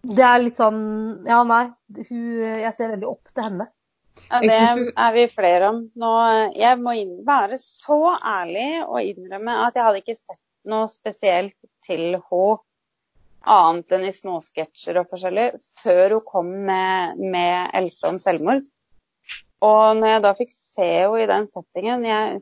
Det 0.02 0.25
er 0.26 0.40
litt 0.42 0.59
sånn 0.59 0.82
Ja, 1.30 1.44
nei. 1.47 1.68
Hun, 1.94 2.26
jeg 2.42 2.75
ser 2.75 2.97
veldig 2.97 3.06
opp 3.06 3.30
til 3.30 3.47
henne. 3.47 3.68
Ja, 4.32 4.40
det 4.40 4.92
er 4.96 5.12
vi 5.12 5.26
flere 5.28 5.68
om. 5.68 5.80
Nå, 6.00 6.10
jeg 6.56 6.78
må 6.80 6.94
være 7.26 7.58
så 7.60 8.16
ærlig 8.16 8.68
og 8.86 9.02
innrømme 9.04 9.58
at 9.66 9.76
jeg 9.76 9.84
hadde 9.84 10.00
ikke 10.00 10.16
sett 10.16 10.40
noe 10.72 10.88
spesielt 10.88 11.58
til 11.84 12.16
henne 12.16 12.60
annet 13.42 13.92
enn 13.92 14.06
i 14.06 14.12
småsketsjer 14.14 15.00
og 15.00 15.08
forskjellig, 15.10 15.48
før 15.82 16.16
hun 16.16 16.26
kom 16.28 16.52
med, 16.68 17.18
med 17.18 17.74
Else 17.76 18.08
om 18.08 18.20
selvmord. 18.22 18.62
Og 19.62 19.98
når 19.98 20.14
jeg 20.14 20.22
da 20.24 20.34
fikk 20.38 20.54
se 20.54 20.88
henne 20.88 21.24
i 21.24 21.30
den 21.30 21.48
settingen 21.50 22.06
jeg, 22.06 22.38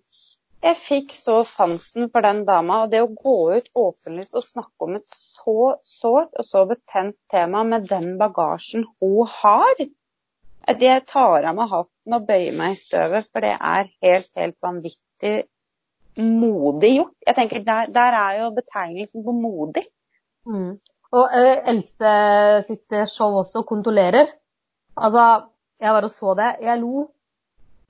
jeg 0.61 0.77
fikk 0.77 1.15
så 1.17 1.39
sansen 1.49 2.11
for 2.13 2.25
den 2.25 2.45
dama. 2.49 2.83
Og 2.85 2.93
det 2.93 3.01
å 3.03 3.11
gå 3.11 3.37
ut 3.57 3.71
åpenlyst 3.81 4.37
og 4.37 4.45
snakke 4.45 4.87
om 4.87 4.99
et 4.99 5.17
så 5.17 5.75
sårt 5.89 6.37
og 6.37 6.47
så 6.47 6.67
betent 6.69 7.17
tema 7.33 7.65
med 7.67 7.89
den 7.89 8.15
bagasjen 8.21 8.85
hun 9.01 9.31
har, 9.41 9.87
jeg 10.79 11.07
tar 11.09 11.47
av 11.51 11.57
meg 11.57 11.71
hatten 11.71 12.15
og 12.15 12.27
bøyer 12.29 12.55
meg 12.57 12.77
i 12.77 12.81
støvet, 12.81 13.27
for 13.33 13.45
det 13.45 13.57
er 13.57 13.89
helt, 14.05 14.31
helt 14.37 14.57
vanvittig 14.63 15.35
modig 16.21 16.93
gjort. 16.97 17.17
Jeg 17.27 17.37
tenker, 17.37 17.65
Der, 17.65 17.91
der 17.95 18.17
er 18.19 18.39
jo 18.43 18.51
betegnelsen 18.55 19.25
på 19.25 19.33
modig. 19.33 19.85
Mm. 20.47 20.79
Og 21.11 21.35
eh, 21.35 21.59
Else 21.73 22.13
sitt 22.69 22.93
eh, 22.93 23.07
show 23.07 23.41
også, 23.43 23.65
'Kondolerer'. 23.67 24.31
Altså, 24.97 25.47
jeg 25.81 25.93
bare 25.97 26.09
så 26.09 26.35
det. 26.35 26.57
Jeg 26.63 26.79
lo, 26.79 27.11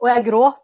og 0.00 0.08
jeg 0.08 0.24
gråt. 0.24 0.62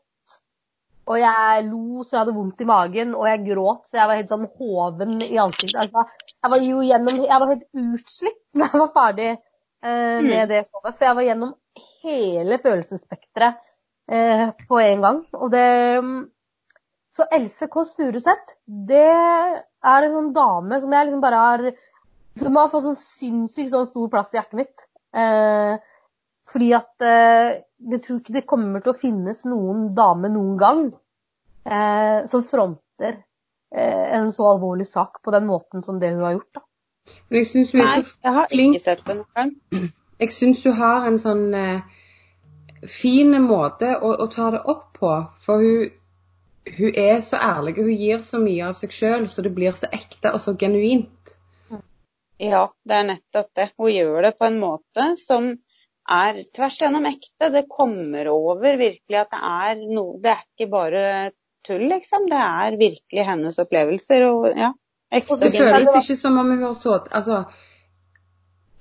Og 1.06 1.18
jeg 1.20 1.64
lo 1.64 2.02
så 2.02 2.16
jeg 2.16 2.20
hadde 2.20 2.34
vondt 2.34 2.60
i 2.60 2.64
magen, 2.66 3.14
og 3.14 3.28
jeg 3.28 3.44
gråt 3.46 3.84
så 3.86 4.00
jeg 4.00 4.08
var 4.08 4.18
helt 4.18 4.32
sånn 4.32 4.48
hoven 4.58 5.20
i 5.22 5.36
ansiktet. 5.38 5.78
Altså, 5.84 6.02
jeg 6.42 6.50
var 6.50 6.64
jo 6.66 6.80
gjennom 6.82 7.20
Jeg 7.22 7.40
var 7.42 7.52
helt 7.52 7.68
utslitt 7.82 8.40
da 8.58 8.66
jeg 8.72 8.80
var 8.82 8.90
ferdig 8.96 9.28
eh, 9.30 10.18
med 10.26 10.50
det 10.50 10.64
showet. 10.66 10.96
For 10.96 11.04
jeg 11.06 11.18
var 11.18 11.28
gjennom 11.28 11.54
hele 12.02 12.58
følelsesspekteret 12.62 13.60
eh, 14.10 14.48
på 14.68 14.80
en 14.82 15.04
gang. 15.04 15.20
Og 15.38 15.50
det 15.52 15.68
mm, 16.04 16.24
Så 17.16 17.26
Else 17.32 17.68
Kåss 17.72 17.94
Furuseth, 17.96 18.56
det 18.66 19.08
er 19.08 20.06
en 20.06 20.14
sånn 20.14 20.32
dame 20.36 20.80
som 20.82 20.92
jeg 20.92 21.08
liksom 21.08 21.22
bare 21.24 21.42
har 21.42 21.62
Som 22.36 22.58
har 22.60 22.68
fått 22.68 22.84
sånn 22.84 22.98
sinnssykt 23.00 23.72
sånn 23.72 23.88
stor 23.88 24.10
plass 24.12 24.34
i 24.34 24.36
hjertet 24.36 24.58
mitt. 24.58 24.88
Eh, 25.16 25.78
fordi 26.52 26.72
at 26.76 27.02
eh, 27.02 27.62
jeg 27.90 28.02
tror 28.04 28.20
ikke 28.20 28.34
det 28.36 28.46
kommer 28.48 28.84
til 28.84 28.92
å 28.92 28.98
finnes 28.98 29.42
noen 29.48 29.88
dame 29.96 30.28
noen 30.30 30.58
gang 30.60 30.82
eh, 31.66 32.26
som 32.30 32.44
fronter 32.46 33.16
eh, 33.74 34.04
en 34.18 34.30
så 34.32 34.52
alvorlig 34.52 34.86
sak 34.88 35.22
på 35.24 35.34
den 35.34 35.48
måten 35.48 35.82
som 35.86 35.98
det 36.02 36.12
hun 36.14 36.24
har 36.26 36.36
gjort. 36.36 36.60
Da. 36.60 36.66
Men 37.30 37.40
jeg 37.40 37.48
syns 37.50 37.72
hun 37.74 37.82
er 37.82 37.88
Nei, 37.90 38.04
jeg 38.28 38.36
har 38.36 38.58
ikke 38.60 38.84
sett 38.84 39.06
det 39.06 39.16
noen 39.18 39.32
gang. 39.40 39.90
Jeg 40.20 40.32
syns 40.32 40.64
hun 40.64 40.76
har 40.78 41.06
en 41.08 41.18
sånn 41.20 41.46
eh, 41.54 41.80
fin 42.88 43.36
måte 43.44 43.96
å, 43.98 44.14
å 44.24 44.26
ta 44.32 44.50
det 44.54 44.62
opp 44.64 44.96
på. 44.96 45.12
For 45.44 45.62
hun, 45.62 45.90
hun 46.78 47.00
er 47.00 47.20
så 47.24 47.40
ærlig, 47.40 47.76
og 47.76 47.90
hun 47.90 48.00
gir 48.00 48.22
så 48.24 48.40
mye 48.42 48.70
av 48.70 48.78
seg 48.78 48.94
sjøl, 48.96 49.26
så 49.28 49.44
det 49.44 49.52
blir 49.56 49.76
så 49.76 49.90
ekte 49.92 50.32
og 50.32 50.40
så 50.42 50.56
genuint. 50.58 51.36
Ja, 52.40 52.66
det 52.84 52.96
er 52.96 53.08
nettopp 53.12 53.52
det. 53.56 53.70
Hun 53.80 53.92
gjør 53.92 54.22
det 54.26 54.32
på 54.36 54.48
en 54.48 54.58
måte 54.60 55.12
som 55.20 55.54
er 56.06 56.42
tvers 56.56 56.80
gjennom 56.80 57.06
ekte. 57.08 57.50
Det 57.52 57.64
kommer 57.72 58.28
over 58.32 58.76
virkelig 58.80 59.20
at 59.22 59.32
det 59.32 59.42
er 59.42 59.84
noe 59.88 60.18
Det 60.22 60.32
er 60.32 60.42
ikke 60.44 60.68
bare 60.72 61.04
tull, 61.66 61.86
liksom. 61.90 62.28
Det 62.30 62.42
er 62.42 62.76
virkelig 62.80 63.24
hennes 63.30 63.58
opplevelser. 63.62 64.26
Og 64.28 64.50
ja, 64.52 64.72
ekte. 65.10 65.40
Det 65.40 65.54
Det 65.54 65.64
føles 65.64 65.96
ikke 66.02 66.18
som 66.20 66.36
om 66.42 66.52
hun 66.52 66.66
har 66.68 66.76
så 66.76 66.98
Altså 67.08 67.44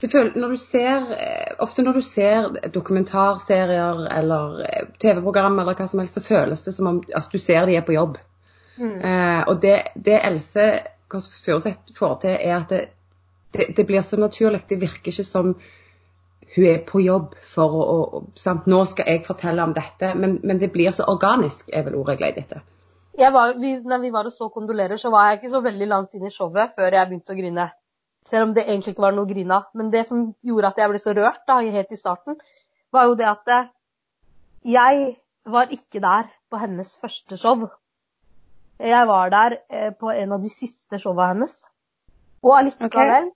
når 0.02 0.50
du 0.50 0.58
ser, 0.58 1.12
eh, 1.16 1.56
Ofte 1.60 1.82
når 1.82 1.94
du 1.94 2.02
ser 2.02 2.50
dokumentarserier 2.74 4.08
eller 4.12 4.66
eh, 4.66 4.88
TV-program 5.00 5.60
eller 5.60 5.76
hva 5.76 5.88
som 5.88 6.00
helst, 6.00 6.16
så 6.16 6.22
føles 6.22 6.64
det 6.64 6.74
som 6.74 6.88
om 6.88 7.04
altså, 7.14 7.30
du 7.32 7.40
ser 7.40 7.66
de 7.66 7.76
er 7.76 7.82
på 7.82 7.96
jobb. 7.96 8.18
Mm. 8.78 9.00
Eh, 9.00 9.44
og 9.48 9.62
det, 9.62 9.78
det 9.96 10.20
Else 10.20 10.68
Kåss 11.08 11.30
Furuseth 11.46 11.96
får 11.96 12.20
til, 12.22 12.36
er 12.36 12.58
at 12.58 12.70
det, 12.70 12.82
det, 13.54 13.70
det 13.78 13.86
blir 13.86 14.02
så 14.02 14.20
naturlig. 14.20 14.66
Det 14.70 14.82
virker 14.82 15.12
ikke 15.12 15.24
som 15.24 15.56
hun 16.56 16.66
er 16.66 16.84
på 16.88 17.00
jobb 17.00 17.36
for 17.48 17.72
å, 17.72 17.86
å 17.86 18.24
sant? 18.36 18.68
Nå 18.68 18.84
skal 18.86 19.10
jeg 19.10 19.26
fortelle 19.26 19.64
om 19.64 19.74
dette. 19.76 20.12
Men, 20.16 20.40
men 20.44 20.60
det 20.60 20.72
blir 20.74 20.92
så 20.92 21.08
organisk, 21.08 21.72
er 21.72 21.88
vel 21.88 21.96
ordet 21.96 22.20
jeg 22.20 22.26
leter 22.26 22.44
etter. 22.44 22.64
Jeg 23.16 23.32
var, 23.32 23.56
vi, 23.56 23.78
når 23.80 24.00
vi 24.04 24.12
var 24.12 24.28
og 24.28 24.34
så 24.34 24.50
'Kondolerer', 24.52 25.00
så 25.00 25.10
var 25.10 25.30
jeg 25.30 25.40
ikke 25.40 25.54
så 25.56 25.62
veldig 25.64 25.88
langt 25.88 26.14
inn 26.14 26.28
i 26.28 26.34
showet 26.34 26.76
før 26.76 26.92
jeg 26.92 27.08
begynte 27.08 27.32
å 27.32 27.38
grine. 27.40 27.68
Selv 28.26 28.50
om 28.50 28.54
det 28.56 28.66
egentlig 28.66 28.96
ikke 28.96 29.06
var 29.06 29.14
noe 29.14 29.28
å 29.28 29.30
grine 29.30 29.60
av. 29.60 29.70
Men 29.78 29.92
det 29.94 30.06
som 30.10 30.28
gjorde 30.46 30.72
at 30.72 30.82
jeg 30.82 30.92
ble 30.92 31.02
så 31.02 31.14
rørt 31.14 31.44
da, 31.48 31.60
helt 31.62 31.94
i 31.94 32.00
starten, 32.00 32.40
var 32.94 33.10
jo 33.10 33.18
det 33.20 33.28
at 33.30 33.52
eh, 33.54 33.68
jeg 34.76 35.16
var 35.46 35.74
ikke 35.74 36.02
der 36.02 36.30
på 36.50 36.58
hennes 36.58 36.96
første 36.98 37.38
show. 37.38 37.68
Jeg 38.82 39.08
var 39.08 39.30
der 39.30 39.58
eh, 39.70 39.92
på 39.94 40.10
en 40.10 40.34
av 40.36 40.42
de 40.42 40.50
siste 40.50 41.00
showa 41.02 41.30
hennes. 41.34 41.54
Og 42.46 42.56
allikevel 42.58 43.30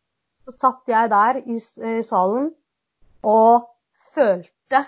så 0.46 0.56
satt 0.58 0.90
jeg 0.90 1.12
der 1.12 1.42
i, 1.44 1.60
i 1.60 2.02
salen 2.06 2.50
og 3.26 3.70
følte 4.14 4.84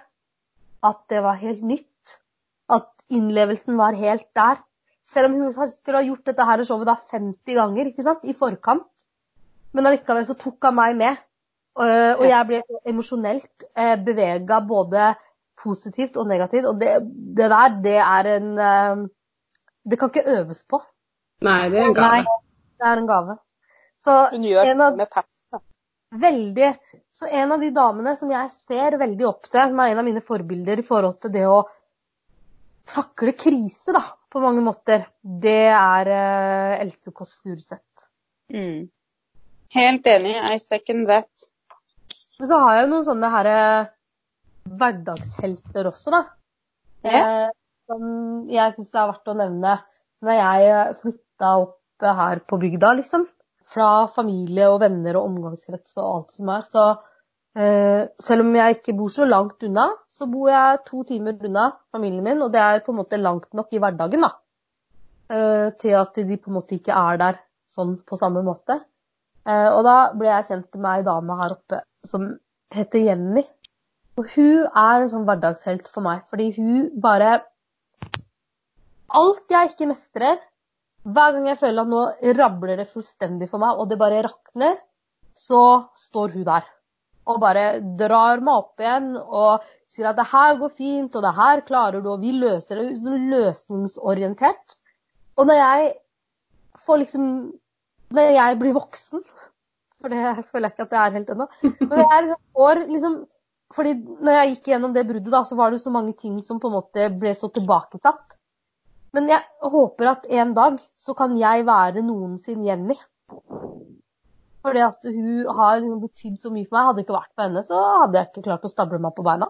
at 0.82 1.00
det 1.14 1.22
var 1.24 1.40
helt 1.42 1.62
nytt. 1.62 2.18
At 2.72 2.90
innlevelsen 3.14 3.78
var 3.78 3.98
helt 3.98 4.28
der. 4.36 4.62
Selv 5.06 5.30
om 5.30 5.38
hun 5.38 5.54
har 5.54 5.96
ha 5.96 6.04
gjort 6.06 6.26
dette 6.26 6.48
her 6.48 6.64
showet 6.64 6.88
da 6.88 6.96
50 6.96 7.58
ganger 7.58 7.90
ikke 7.90 8.06
sant? 8.06 8.24
i 8.24 8.34
forkant. 8.34 9.01
Men 9.76 9.88
allikevel 9.88 10.26
så 10.28 10.36
tok 10.40 10.68
han 10.68 10.78
meg 10.78 10.98
med. 11.00 11.20
Og, 11.80 11.90
og 12.20 12.26
jeg 12.28 12.48
ble 12.50 12.62
emosjonelt 12.92 13.66
eh, 13.80 13.96
bevega 14.04 14.60
både 14.68 15.14
positivt 15.62 16.18
og 16.20 16.28
negativt. 16.28 16.68
Og 16.68 16.80
det, 16.82 16.98
det 17.38 17.48
der, 17.54 17.78
det 17.86 17.98
er 18.04 18.32
en 18.36 18.50
eh, 18.60 19.04
Det 19.88 19.98
kan 19.98 20.12
ikke 20.12 20.40
øves 20.40 20.64
på. 20.70 20.82
Nei, 21.42 21.70
det 21.74 21.80
er 21.82 21.88
en 21.90 21.98
gave. 21.98 22.40
Det 22.78 22.90
er 22.90 23.00
en 23.02 23.08
gave. 23.10 23.38
Så 24.02 24.18
Hun 24.34 24.46
gjør 24.46 24.68
en 24.70 24.84
av, 24.86 24.98
med 24.98 25.10
passion. 25.10 25.62
veldig, 26.22 26.70
så 27.16 27.30
en 27.30 27.54
av 27.56 27.62
de 27.62 27.70
damene 27.74 28.16
som 28.20 28.32
jeg 28.34 28.52
ser 28.68 28.98
veldig 29.00 29.28
opp 29.30 29.48
til, 29.48 29.62
som 29.72 29.82
er 29.82 29.94
en 29.94 30.02
av 30.02 30.08
mine 30.08 30.24
forbilder 30.26 30.82
i 30.82 30.86
forhold 30.86 31.20
til 31.22 31.34
det 31.34 31.46
å 31.50 31.62
takle 32.92 33.34
krise, 33.38 33.94
da, 33.96 34.02
på 34.32 34.42
mange 34.44 34.64
måter, 34.66 35.06
det 35.22 35.70
er 35.70 36.10
uh, 36.10 36.82
Else 36.82 37.14
Kåss 37.14 37.38
Furuseth. 37.44 38.08
Mm. 38.54 38.90
Helt 39.72 40.08
enig. 40.08 40.36
I 40.36 40.60
second 40.60 41.08
that. 41.08 41.50
Men 42.40 42.50
så 42.50 42.60
har 42.60 42.76
jeg 42.76 42.86
jo 42.86 42.92
noen 42.92 43.08
sånne 43.08 43.30
her 43.32 43.50
eh, 43.52 43.92
hverdagshelter 44.82 45.90
også, 45.92 46.14
da. 46.16 46.22
Ja. 47.08 47.22
Eh, 47.22 47.52
som 47.92 48.04
jeg 48.52 48.76
syns 48.76 48.96
er 48.96 49.12
verdt 49.12 49.32
å 49.32 49.38
nevne. 49.38 49.78
Når 50.22 50.38
jeg 50.38 50.98
flytta 51.04 51.54
opp 51.62 51.78
her 52.22 52.42
på 52.48 52.60
bygda, 52.62 52.96
liksom. 53.00 53.28
Fra 53.72 54.08
familie 54.12 54.68
og 54.74 54.82
venner 54.84 55.20
og 55.20 55.30
omgangskrets 55.30 55.96
og 56.00 56.06
alt 56.08 56.36
som 56.36 56.52
er. 56.52 56.68
Så 56.68 56.86
eh, 57.56 58.04
selv 58.20 58.46
om 58.46 58.56
jeg 58.58 58.80
ikke 58.80 58.98
bor 58.98 59.12
så 59.14 59.28
langt 59.30 59.64
unna, 59.68 59.88
så 60.12 60.28
bor 60.30 60.52
jeg 60.52 60.84
to 60.88 61.06
timer 61.08 61.38
unna 61.48 61.70
familien 61.94 62.26
min. 62.28 62.44
Og 62.44 62.52
det 62.54 62.64
er 62.64 62.84
på 62.86 62.92
en 62.92 63.02
måte 63.04 63.22
langt 63.22 63.52
nok 63.58 63.72
i 63.72 63.82
hverdagen, 63.82 64.28
da. 64.28 64.34
Eh, 65.32 65.68
til 65.80 65.96
at 66.02 66.18
de 66.20 66.38
på 66.38 66.52
en 66.52 66.60
måte 66.60 66.76
ikke 66.76 66.98
er 66.98 67.22
der 67.22 67.44
sånn 67.72 68.02
på 68.04 68.20
samme 68.20 68.44
måte. 68.44 68.82
Eh, 69.48 69.70
og 69.74 69.82
da 69.88 69.96
ble 70.18 70.30
jeg 70.30 70.48
kjent 70.50 70.78
med 70.78 70.92
ei 71.00 71.08
dame 71.08 71.38
her 71.40 71.56
oppe 71.56 71.82
som 72.08 72.28
heter 72.76 73.08
Jenny. 73.08 73.44
Og 74.20 74.28
hun 74.36 74.68
er 74.68 75.02
en 75.02 75.10
sånn 75.12 75.26
hverdagshelt 75.28 75.90
for 75.90 76.06
meg, 76.06 76.26
fordi 76.30 76.52
hun 76.58 76.92
bare 77.02 77.40
Alt 79.12 79.52
jeg 79.52 79.74
ikke 79.74 79.90
mestrer, 79.90 80.38
hver 81.04 81.34
gang 81.36 81.50
jeg 81.50 81.60
føler 81.60 81.84
at 81.84 81.90
nå 81.92 82.36
rabler 82.38 82.78
det 82.80 82.86
fullstendig 82.88 83.50
for 83.52 83.60
meg, 83.60 83.76
og 83.76 83.90
det 83.90 83.98
bare 84.00 84.22
rakner, 84.24 84.78
så 85.36 85.90
står 86.00 86.38
hun 86.38 86.46
der. 86.48 86.70
Og 87.28 87.42
bare 87.42 87.66
drar 88.00 88.40
meg 88.40 88.62
opp 88.62 88.80
igjen 88.80 89.10
og 89.20 89.66
sier 89.92 90.14
at 90.14 90.20
det 90.22 90.30
her 90.32 90.56
går 90.62 90.72
fint, 90.78 91.18
og 91.18 91.26
det 91.26 91.34
her 91.38 91.64
klarer 91.68 92.00
du, 92.00 92.08
og 92.14 92.24
vi 92.24 92.32
løser 92.40 92.80
det. 92.80 92.88
Sånn 93.02 93.28
løsningsorientert. 93.34 94.78
Og 95.36 95.50
når 95.50 95.60
jeg 95.60 95.92
får 96.86 97.04
liksom 97.04 97.28
Når 98.12 98.34
jeg 98.36 98.58
blir 98.60 98.76
voksen, 98.76 99.24
for 100.02 100.12
det 100.12 100.22
føler 100.50 100.68
jeg 100.68 100.76
ikke 100.76 100.88
at 100.88 100.96
jeg 100.98 101.02
er 101.04 101.16
helt 101.16 101.30
ennå, 101.36 101.48
men 101.64 102.02
jeg 102.02 102.36
får 102.58 102.84
liksom 102.90 103.22
fordi 103.72 103.94
når 103.96 104.36
jeg 104.36 104.50
gikk 104.50 104.66
gjennom 104.74 104.94
det 104.96 105.06
bruddet, 105.08 105.32
da, 105.32 105.44
så 105.48 105.56
var 105.56 105.72
det 105.72 105.80
så 105.80 105.92
mange 105.94 106.12
ting 106.20 106.40
som 106.44 106.60
på 106.60 106.68
en 106.68 106.76
måte 106.76 107.08
ble 107.22 107.32
så 107.38 107.48
tilbakesatt. 107.56 108.36
Men 109.16 109.30
jeg 109.32 109.72
håper 109.72 110.10
at 110.12 110.28
en 110.28 110.54
dag 110.56 110.80
så 111.00 111.16
kan 111.16 111.38
jeg 111.40 111.66
være 111.68 112.04
noen 112.04 112.38
sin 112.44 112.66
Jenny. 112.68 112.98
Fordi 114.62 114.84
at 114.86 115.08
hun 115.08 115.48
har 115.58 115.82
betydd 116.04 116.38
så 116.40 116.52
mye 116.54 116.68
for 116.68 116.78
meg. 116.78 116.86
Hadde 116.90 117.00
det 117.00 117.06
ikke 117.08 117.18
vært 117.18 117.32
for 117.34 117.48
henne, 117.48 117.64
så 117.68 117.82
hadde 118.04 118.20
jeg 118.20 118.30
ikke 118.30 118.46
klart 118.50 118.68
å 118.68 118.72
stable 118.72 119.02
meg 119.02 119.16
på 119.16 119.26
beina. 119.26 119.50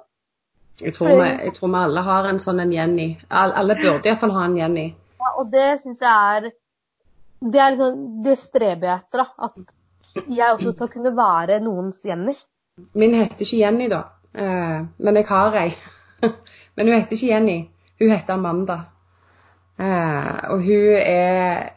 Jeg 0.82 0.96
tror, 0.96 1.12
vi, 1.20 1.28
jeg 1.30 1.54
tror 1.58 1.70
vi 1.74 1.82
alle 1.82 2.06
har 2.08 2.30
en 2.30 2.40
sånn 2.42 2.62
en 2.64 2.74
Jenny. 2.74 3.10
Alle, 3.30 3.58
alle 3.60 3.78
burde 3.82 4.10
iallfall 4.10 4.34
ha 4.38 4.48
en 4.48 4.58
Jenny. 4.58 4.88
Ja, 5.22 5.34
og 5.38 5.52
det 5.54 5.68
syns 5.82 6.02
jeg 6.02 6.38
er 6.38 6.54
Det 7.42 7.62
er 7.62 7.74
liksom, 7.74 8.02
det 8.24 8.38
streber 8.38 8.88
jeg 8.88 9.02
etter. 9.02 9.24
da, 9.24 9.48
At 9.48 10.28
jeg 10.30 10.54
også 10.54 10.74
skal 10.76 10.90
kunne 10.94 11.14
være 11.18 11.60
noens 11.64 12.02
Jenny. 12.06 12.36
Min 12.94 13.16
heter 13.18 13.46
ikke 13.46 13.62
Jenny, 13.64 13.90
da. 13.90 14.02
Eh, 14.34 14.82
men 14.98 15.18
jeg 15.18 15.28
har 15.28 15.58
ei. 15.64 15.72
men 16.76 16.88
hun 16.88 17.00
heter 17.00 17.18
ikke 17.18 17.32
Jenny. 17.34 17.58
Hun 18.00 18.12
heter 18.14 18.34
Amanda. 18.34 18.80
Eh, 19.80 20.52
og 20.54 20.62
hun 20.68 20.98
er 21.02 21.70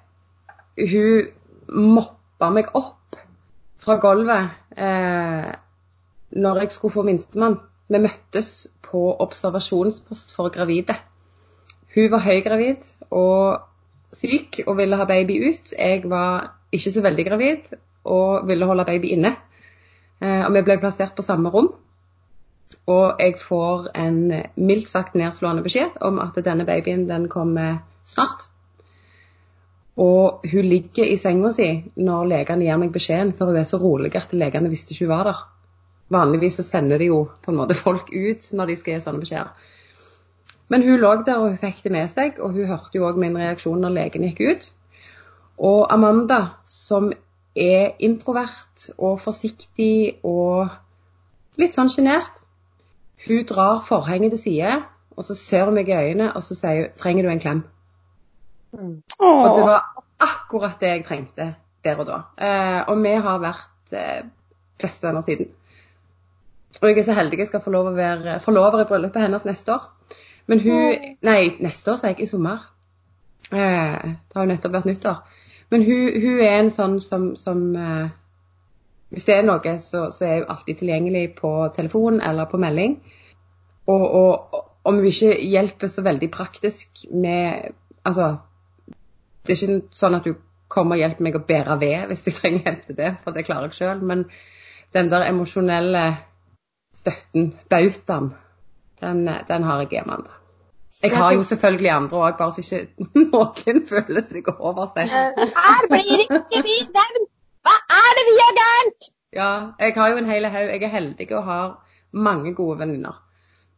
Hun 0.74 1.28
moppa 1.94 2.48
meg 2.50 2.72
opp 2.74 3.16
fra 3.78 3.94
gulvet 4.02 4.50
eh, 4.76 5.52
når 6.34 6.60
jeg 6.60 6.72
skulle 6.74 6.92
få 6.92 7.04
minstemann. 7.06 7.60
Vi 7.88 8.00
møttes 8.02 8.66
på 8.82 9.04
observasjonspost 9.22 10.34
for 10.34 10.50
gravide. 10.50 10.96
Hun 11.94 12.10
var 12.10 12.24
høygravid 12.26 12.90
og 13.10 13.62
syk 14.14 14.62
og 14.66 14.76
ville 14.78 14.98
ha 14.98 15.06
baby 15.08 15.38
ut. 15.50 15.74
Jeg 15.78 16.04
var 16.10 16.52
ikke 16.72 16.92
så 16.94 17.02
veldig 17.04 17.26
gravid 17.26 17.74
og 18.04 18.48
ville 18.48 18.66
holde 18.68 18.86
baby 18.88 19.12
inne. 19.16 19.34
Eh, 20.20 20.42
og 20.46 20.52
vi 20.54 20.64
ble 20.66 20.78
plassert 20.82 21.16
på 21.16 21.26
samme 21.26 21.52
rom. 21.54 21.72
Og 22.90 23.20
jeg 23.20 23.38
får 23.40 23.92
en 23.96 24.18
mildt 24.56 24.90
sagt 24.90 25.14
nedslående 25.16 25.64
beskjed 25.64 25.96
om 26.04 26.18
at 26.20 26.36
denne 26.44 26.66
babyen 26.68 27.06
den 27.08 27.28
kommer 27.32 27.78
snart. 28.06 28.48
Og 29.96 30.44
hun 30.50 30.66
ligger 30.66 31.06
i 31.06 31.16
senga 31.16 31.52
si 31.54 31.68
når 31.96 32.30
legene 32.32 32.66
gir 32.66 32.80
meg 32.82 32.92
beskjeden, 32.92 33.32
for 33.36 33.50
hun 33.50 33.60
er 33.60 33.68
så 33.68 33.78
rolig 33.78 34.10
at 34.18 34.34
legene 34.34 34.72
visste 34.72 34.92
ikke 34.92 35.06
hun 35.06 35.14
var 35.14 35.28
der. 35.30 35.44
Vanligvis 36.14 36.58
så 36.60 36.66
sender 36.66 37.00
de 37.00 37.08
jo 37.08 37.22
på 37.42 37.52
en 37.52 37.60
måte 37.62 37.78
folk 37.78 38.10
ut 38.12 38.50
når 38.52 38.70
de 38.70 38.76
skal 38.76 38.96
gi 38.96 39.04
sånne 39.06 39.22
beskjeder. 39.22 39.70
Men 40.72 40.86
hun 40.86 41.00
lå 41.00 41.10
der 41.26 41.40
og 41.40 41.50
hun 41.50 41.60
fikk 41.60 41.82
det 41.84 41.92
med 41.92 42.08
seg, 42.12 42.40
og 42.40 42.56
hun 42.56 42.68
hørte 42.70 42.96
jo 42.96 43.08
òg 43.08 43.18
min 43.20 43.36
reaksjon 43.38 43.82
når 43.84 43.96
legen 43.98 44.24
gikk 44.28 44.40
ut. 44.40 44.70
Og 45.58 45.84
Amanda, 45.92 46.40
som 46.66 47.12
er 47.54 47.92
introvert 48.02 48.88
og 48.98 49.20
forsiktig 49.22 50.24
og 50.26 50.72
litt 51.60 51.76
sånn 51.76 51.92
sjenert, 51.92 52.40
hun 53.26 53.44
drar 53.48 53.84
forhenget 53.86 54.34
til 54.34 54.42
side, 54.42 54.80
og 55.14 55.26
så 55.26 55.36
ser 55.38 55.68
hun 55.68 55.76
meg 55.78 55.88
i 55.88 55.94
øynene 55.94 56.32
og 56.34 56.42
så 56.42 56.56
sier 56.58 56.88
hun 56.88 56.96
'Trenger 56.98 57.22
du 57.22 57.30
en 57.30 57.40
klem?' 57.40 57.64
Mm. 58.74 59.02
Og 59.20 59.56
det 59.56 59.66
var 59.66 59.82
akkurat 60.18 60.80
det 60.80 60.88
jeg 60.88 61.04
trengte 61.04 61.54
der 61.84 62.00
og 62.00 62.06
da. 62.06 62.16
Eh, 62.38 62.80
og 62.88 63.02
vi 63.02 63.12
har 63.26 63.38
vært 63.38 63.92
eh, 63.92 64.24
bestevenner 64.82 65.20
siden. 65.20 65.46
Og 66.82 66.88
jeg 66.88 66.98
er 66.98 67.02
så 67.02 67.12
heldig 67.12 67.38
jeg 67.38 67.46
skal 67.46 67.62
få 67.62 67.70
lov 67.70 67.86
å 67.86 67.94
være 67.94 68.40
forlover 68.40 68.82
i 68.82 68.88
bryllupet 68.88 69.22
hennes 69.22 69.44
neste 69.46 69.76
år. 69.76 69.86
Men 70.46 70.60
hun 70.60 71.14
Nei, 71.24 71.40
neste 71.64 71.92
år, 71.92 72.00
sier 72.00 72.12
jeg. 72.14 72.26
I 72.26 72.30
sommer. 72.30 72.66
Eh, 73.52 74.12
det 74.12 74.36
har 74.36 74.44
jo 74.44 74.50
nettopp 74.50 74.76
vært 74.76 74.90
nyttår. 74.90 75.22
Men 75.72 75.84
hun, 75.86 76.20
hun 76.22 76.42
er 76.44 76.58
en 76.58 76.70
sånn 76.72 76.98
som, 77.02 77.32
som 77.40 77.64
eh, 77.76 78.12
Hvis 79.14 79.26
det 79.28 79.36
er 79.36 79.44
noe, 79.46 79.76
så, 79.80 80.08
så 80.12 80.26
er 80.26 80.40
hun 80.40 80.50
alltid 80.54 80.80
tilgjengelig 80.80 81.26
på 81.38 81.52
telefon 81.76 82.20
eller 82.24 82.48
på 82.50 82.60
melding. 82.60 82.98
Og, 83.86 84.04
og 84.04 84.60
om 84.84 84.98
hun 85.00 85.08
ikke 85.08 85.36
hjelper 85.40 85.92
så 85.92 86.04
veldig 86.04 86.30
praktisk 86.32 87.06
med 87.12 87.72
Altså, 88.04 88.34
det 89.46 89.54
er 89.54 89.62
ikke 89.62 89.96
sånn 89.96 90.18
at 90.18 90.26
hun 90.28 90.36
kommer 90.68 90.98
og 90.98 91.00
hjelper 91.00 91.24
meg 91.24 91.36
å 91.38 91.46
bære 91.48 91.76
ved 91.80 92.10
hvis 92.10 92.24
jeg 92.26 92.36
trenger 92.36 92.66
hjelp 92.66 92.82
til 92.84 92.96
det, 92.98 93.10
for 93.24 93.36
det 93.36 93.44
klarer 93.46 93.70
jeg 93.70 93.78
sjøl. 93.78 94.02
Men 94.04 94.26
den 94.92 95.08
der 95.12 95.24
emosjonelle 95.30 96.02
støtten, 96.94 97.54
bautaen, 97.72 98.34
den, 99.04 99.28
den 99.48 99.68
har 99.68 99.84
jeg 99.84 99.92
hjemme 99.98 100.18
ennå. 100.18 100.40
Jeg 101.02 101.16
har 101.18 101.32
jo 101.34 101.42
selvfølgelig 101.44 101.90
andre 101.90 102.20
òg, 102.22 102.36
bare 102.38 102.54
så 102.54 102.62
ikke 102.62 103.06
noen 103.32 103.80
føler 103.88 104.24
seg 104.24 104.48
over 104.54 104.86
seg. 104.94 105.10
Her 105.10 105.88
blir 105.90 106.22
ikke 106.24 106.62
vi 106.64 106.76
nevnt! 106.86 107.30
Hva 107.64 107.74
er 107.96 108.16
det 108.18 108.24
vi 108.28 108.34
gjør 108.38 108.56
gærent? 108.60 109.06
Ja, 109.34 109.50
jeg 109.80 109.94
har 109.96 110.10
jo 110.12 110.18
en 110.20 110.28
hel 110.28 110.46
haug. 110.46 110.70
Jeg 110.70 110.82
er 110.86 110.92
heldig 110.92 111.26
og 111.34 111.44
har 111.48 111.68
mange 112.12 112.52
gode 112.54 112.78
venninner. 112.78 113.16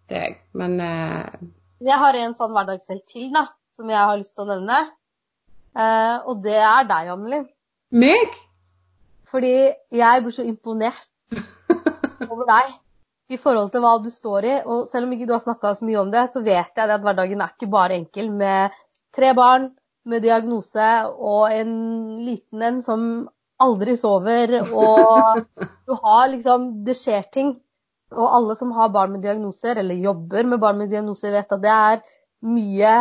Det 0.08 0.16
er 0.18 0.24
jeg. 0.26 0.36
Men 0.52 0.80
eh, 0.80 1.46
Jeg 1.86 1.98
har 2.02 2.18
en 2.20 2.34
sånn 2.38 2.52
hverdagshelt 2.54 3.06
til, 3.10 3.30
da, 3.34 3.46
som 3.76 3.90
jeg 3.90 3.98
har 4.10 4.18
lyst 4.20 4.34
til 4.36 4.44
å 4.44 4.50
nevne. 4.50 4.80
Eh, 5.76 6.16
og 6.28 6.42
det 6.44 6.58
er 6.58 6.88
deg, 6.90 7.12
Annelin. 7.14 7.46
meg? 7.90 8.34
Fordi 9.30 9.54
jeg 10.02 10.22
blir 10.22 10.34
så 10.34 10.44
imponert 10.46 11.08
over 12.30 12.44
deg 12.50 12.74
i 13.32 13.38
forhold 13.40 13.72
til 13.74 13.82
hva 13.82 13.96
du 14.02 14.10
står 14.12 14.46
i. 14.46 14.54
Og 14.64 14.86
selv 14.92 15.06
om 15.06 15.14
ikke 15.14 15.26
du 15.28 15.34
har 15.34 15.42
snakka 15.42 15.74
så 15.74 15.86
mye 15.86 16.02
om 16.02 16.12
det, 16.12 16.28
så 16.32 16.42
vet 16.44 16.70
jeg 16.76 16.92
at 16.92 17.02
hverdagen 17.02 17.42
er 17.42 17.54
ikke 17.54 17.72
bare 17.72 17.98
enkel 17.98 18.30
med 18.34 18.76
tre 19.16 19.32
barn 19.36 19.70
med 20.06 20.22
diagnose 20.22 20.90
og 21.18 21.50
en 21.50 21.72
liten 22.22 22.62
en 22.62 22.82
som 22.84 23.00
aldri 23.62 23.96
sover, 23.96 24.52
og 24.68 25.40
du 25.88 25.94
har 26.02 26.28
liksom 26.32 26.84
Det 26.84 26.96
skjer 26.96 27.24
ting. 27.32 27.54
Og 28.14 28.26
alle 28.38 28.54
som 28.54 28.70
har 28.76 28.92
barn 28.94 29.16
med 29.16 29.24
diagnoser, 29.24 29.80
eller 29.80 29.98
jobber 29.98 30.46
med 30.46 30.60
barn 30.62 30.78
med 30.78 30.92
diagnoser, 30.92 31.32
vet 31.34 31.52
at 31.52 31.62
det 31.62 31.72
er 31.72 32.02
mye 32.46 32.92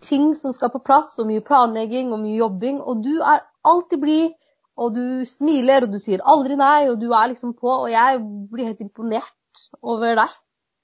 ting 0.00 0.30
som 0.38 0.54
skal 0.56 0.72
på 0.72 0.80
plass, 0.86 1.18
og 1.20 1.28
mye 1.28 1.44
planlegging 1.44 2.14
og 2.14 2.22
mye 2.22 2.38
jobbing. 2.38 2.80
Og 2.80 3.02
du 3.04 3.18
er 3.20 3.44
alltid 3.66 4.00
blid, 4.00 4.32
og 4.76 4.94
du 4.94 5.24
smiler, 5.28 5.86
og 5.86 5.94
du 5.94 6.00
sier 6.02 6.22
aldri 6.28 6.56
nei, 6.60 6.88
og 6.90 6.98
du 7.00 7.08
er 7.10 7.30
liksom 7.32 7.54
på. 7.56 7.70
Og 7.86 7.90
jeg 7.92 8.20
blir 8.52 8.70
helt 8.70 8.82
imponert 8.84 9.66
over 9.80 10.18
deg. 10.20 10.34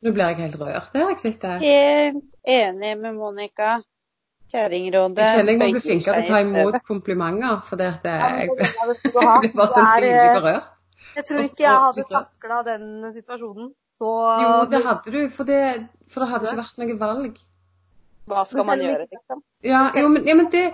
Nå 0.02 0.12
blir 0.14 0.32
jeg 0.32 0.38
helt 0.40 0.60
rørt 0.60 0.94
der 0.94 1.10
jeg 1.12 1.18
sitter. 1.20 1.58
Helt 1.62 2.38
enig 2.42 2.94
med 2.98 3.18
Monica. 3.18 3.76
Kjerringrådet. 4.52 5.20
Jeg 5.22 5.36
kjenner 5.38 5.52
jeg 5.54 5.60
må 5.60 5.68
bli 5.76 5.82
flinkere 5.84 6.24
til 6.24 6.32
å 6.32 6.34
ta 6.34 6.40
imot 6.44 6.80
komplimenter, 6.88 7.60
for 7.68 7.80
det 7.80 7.86
at 7.88 8.08
jeg, 8.08 8.48
er 8.48 8.50
det 8.58 8.66
jeg 8.80 9.38
blir 9.44 9.54
bare 9.60 9.68
så 9.70 9.84
sinnssykt 9.84 10.08
eh, 10.08 10.34
berørt. 10.40 10.72
Jeg 11.12 11.28
tror 11.28 11.46
ikke 11.46 11.64
jeg 11.64 11.84
hadde 11.86 12.04
takla 12.10 12.58
den 12.66 12.90
situasjonen. 13.14 13.70
Så 14.00 14.10
Jo, 14.42 14.50
det 14.72 14.82
hadde 14.84 15.14
du, 15.14 15.20
for 15.30 15.48
det, 15.48 15.62
for 16.10 16.24
det 16.24 16.28
hadde 16.32 16.50
ikke 16.50 16.60
vært 16.64 16.82
noe 16.82 16.98
valg. 17.00 17.40
Hva 18.32 18.44
skal 18.48 18.66
man 18.66 18.82
gjøre, 18.82 19.06
liksom? 19.10 19.42
Ja, 19.66 19.86
jo, 19.98 20.08
men, 20.12 20.26
ja, 20.28 20.36
men 20.38 20.48
det 20.52 20.66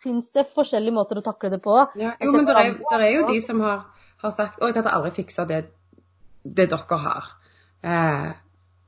Fins 0.00 0.30
det 0.32 0.46
forskjellige 0.48 0.94
måter 0.96 1.18
å 1.20 1.24
takle 1.24 1.50
det 1.52 1.60
på? 1.64 1.74
ja, 2.00 2.14
Jo, 2.20 2.32
men 2.32 2.46
det 2.48 2.54
er, 2.56 2.78
er 2.98 3.10
jo 3.12 3.26
de 3.28 3.40
som 3.44 3.60
har, 3.60 3.82
har 4.22 4.32
sagt 4.32 4.60
Å, 4.60 4.70
jeg 4.70 4.78
hadde 4.78 4.94
aldri 4.96 5.10
fiksa 5.18 5.44
det, 5.48 5.58
det 6.44 6.70
dere 6.72 6.98
har. 7.04 7.28
Eh, 7.84 8.30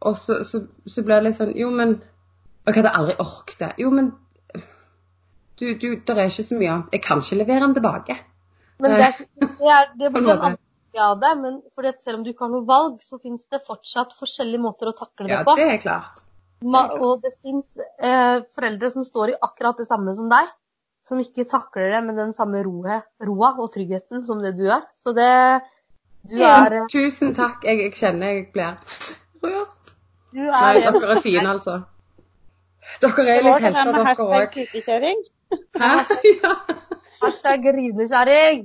og 0.03 0.17
så, 0.19 0.41
så, 0.49 0.63
så 0.89 1.05
blir 1.05 1.21
det 1.21 1.29
litt 1.29 1.37
sånn 1.39 1.53
Jo, 1.57 1.69
men 1.71 1.99
jeg 2.67 2.79
hadde 2.79 2.95
aldri 2.97 3.17
orket 3.23 3.59
det. 3.61 3.71
Jo, 3.83 3.91
men 3.93 4.13
du, 5.59 5.75
du, 5.79 5.89
det 6.01 6.15
er 6.17 6.27
ikke 6.27 6.45
så 6.47 6.59
mye 6.59 6.73
annet. 6.75 6.93
Jeg 6.97 7.03
kan 7.05 7.21
ikke 7.23 7.39
levere 7.39 7.67
den 7.67 7.75
tilbake. 7.77 8.17
Men 8.83 8.97
det, 8.97 9.09
er- 9.09 9.25
det, 9.43 9.71
er, 9.77 9.89
det 9.99 10.11
blir 10.15 10.27
en 10.33 10.47
annen 10.49 10.59
av 11.07 11.21
det. 11.23 11.33
Men 11.43 11.61
fordi 11.75 11.93
selv 12.03 12.19
om 12.21 12.25
du 12.27 12.33
ikke 12.33 12.47
har 12.47 12.53
noe 12.55 12.67
valg, 12.69 12.99
så 13.05 13.19
finnes 13.23 13.45
det 13.53 13.63
fortsatt 13.67 14.15
forskjellige 14.17 14.63
måter 14.63 14.91
å 14.91 14.95
takle 14.97 15.29
det 15.29 15.43
på. 15.47 15.55
Ja, 15.55 15.61
det 15.61 15.69
er 15.77 15.83
klart. 15.85 16.25
Ma 16.63 16.85
og 16.95 17.23
det 17.25 17.33
fins 17.43 17.79
eh, 17.99 18.43
foreldre 18.55 18.91
som 18.93 19.03
står 19.07 19.33
i 19.33 19.39
akkurat 19.43 19.81
det 19.83 19.89
samme 19.89 20.15
som 20.15 20.29
deg. 20.31 20.51
Som 21.09 21.21
ikke 21.23 21.45
takler 21.51 21.91
det 21.91 22.01
med 22.07 22.19
den 22.21 22.33
samme 22.37 22.63
roe, 22.63 23.01
roa 23.27 23.53
og 23.59 23.73
tryggheten 23.75 24.23
som 24.27 24.43
det 24.43 24.55
du 24.59 24.69
er. 24.71 24.85
Så 25.03 25.15
det 25.17 25.31
Du 26.31 26.37
er, 26.39 26.77
Tusen 26.93 27.35
takk. 27.35 27.65
Jeg, 27.67 27.81
jeg 27.83 27.95
kjenner 27.99 28.37
jeg 28.37 28.45
blir 28.55 28.77
rørt. 29.43 29.95
du 30.31 30.39
Nei, 30.47 30.77
er 30.79 30.95
dere 30.95 31.17
er 31.17 31.21
fine, 31.25 31.49
altså. 31.51 31.81
Dere 33.03 33.27
er 33.35 33.43
litt 33.43 33.67
helter, 33.67 33.91
dere 33.91 34.15
hashtag 34.15 34.23
òg. 34.23 35.27
Hæ? 35.83 35.91
Ja. 36.43 36.55
hashtag 37.23 37.67
grinekjerring. 37.67 38.65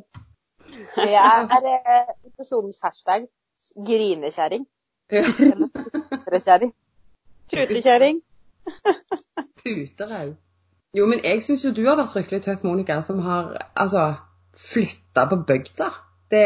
Det 0.95 1.13
er 1.13 1.49
eh, 1.73 2.15
episodens 2.29 2.79
hashtag 2.83 3.27
grinekjerring. 3.75 4.67
Kjerring. 5.09 6.73
Tutekjerring. 7.49 8.21
Tuterau. 9.63 10.35
Jo, 10.95 11.05
men 11.09 11.19
jeg 11.23 11.43
syns 11.43 11.65
jo 11.65 11.73
du 11.75 11.83
har 11.87 11.97
vært 11.99 12.13
fryktelig 12.13 12.43
tøff, 12.45 12.63
Monica, 12.63 13.01
som 13.03 13.19
har 13.25 13.51
altså 13.75 14.13
flytta 14.57 15.27
på 15.29 15.41
bygda. 15.47 15.89
Det, 16.31 16.43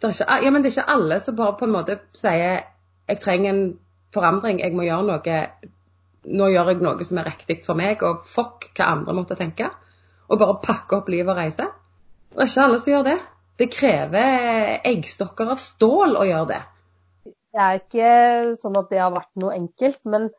det, 0.00 0.08
er 0.08 0.14
ikke, 0.14 0.38
ja, 0.44 0.50
men 0.50 0.62
det 0.62 0.70
er 0.70 0.76
ikke 0.76 0.94
alle 0.94 1.20
som 1.20 1.36
bare 1.38 1.56
på 1.58 1.66
en 1.66 1.74
måte 1.74 1.98
sier 2.16 2.62
jeg 3.04 3.20
trenger 3.20 3.52
en 3.52 3.64
forandring, 4.14 4.60
jeg 4.62 4.74
må 4.76 4.86
gjøre 4.86 5.06
noe 5.10 5.38
Nå 6.24 6.46
gjør 6.48 6.70
jeg 6.70 6.80
noe 6.80 7.04
som 7.04 7.18
er 7.20 7.26
riktig 7.28 7.58
for 7.66 7.76
meg, 7.76 8.00
og 8.00 8.22
fuck 8.24 8.70
hva 8.78 8.86
andre 8.94 9.12
måtte 9.12 9.36
tenke. 9.36 9.66
Og 10.32 10.38
bare 10.40 10.54
pakke 10.62 10.96
opp 10.96 11.10
livet 11.12 11.34
og 11.34 11.36
reise. 11.36 11.66
Det 12.32 12.40
er 12.40 12.48
ikke 12.48 12.62
alle 12.64 12.78
som 12.80 12.92
gjør 12.94 13.04
det. 13.10 13.16
Det 13.60 13.66
krever 13.70 14.70
eggstokker 14.88 15.52
av 15.52 15.60
stål 15.60 16.16
å 16.16 16.24
gjøre 16.24 16.48
det. 16.48 16.62
Det 17.28 17.60
er 17.60 17.76
ikke 17.82 18.08
sånn 18.62 18.80
at 18.80 18.88
det 18.88 19.02
har 19.02 19.12
vært 19.12 19.36
noe 19.42 19.52
enkelt, 19.52 20.00
men 20.08 20.30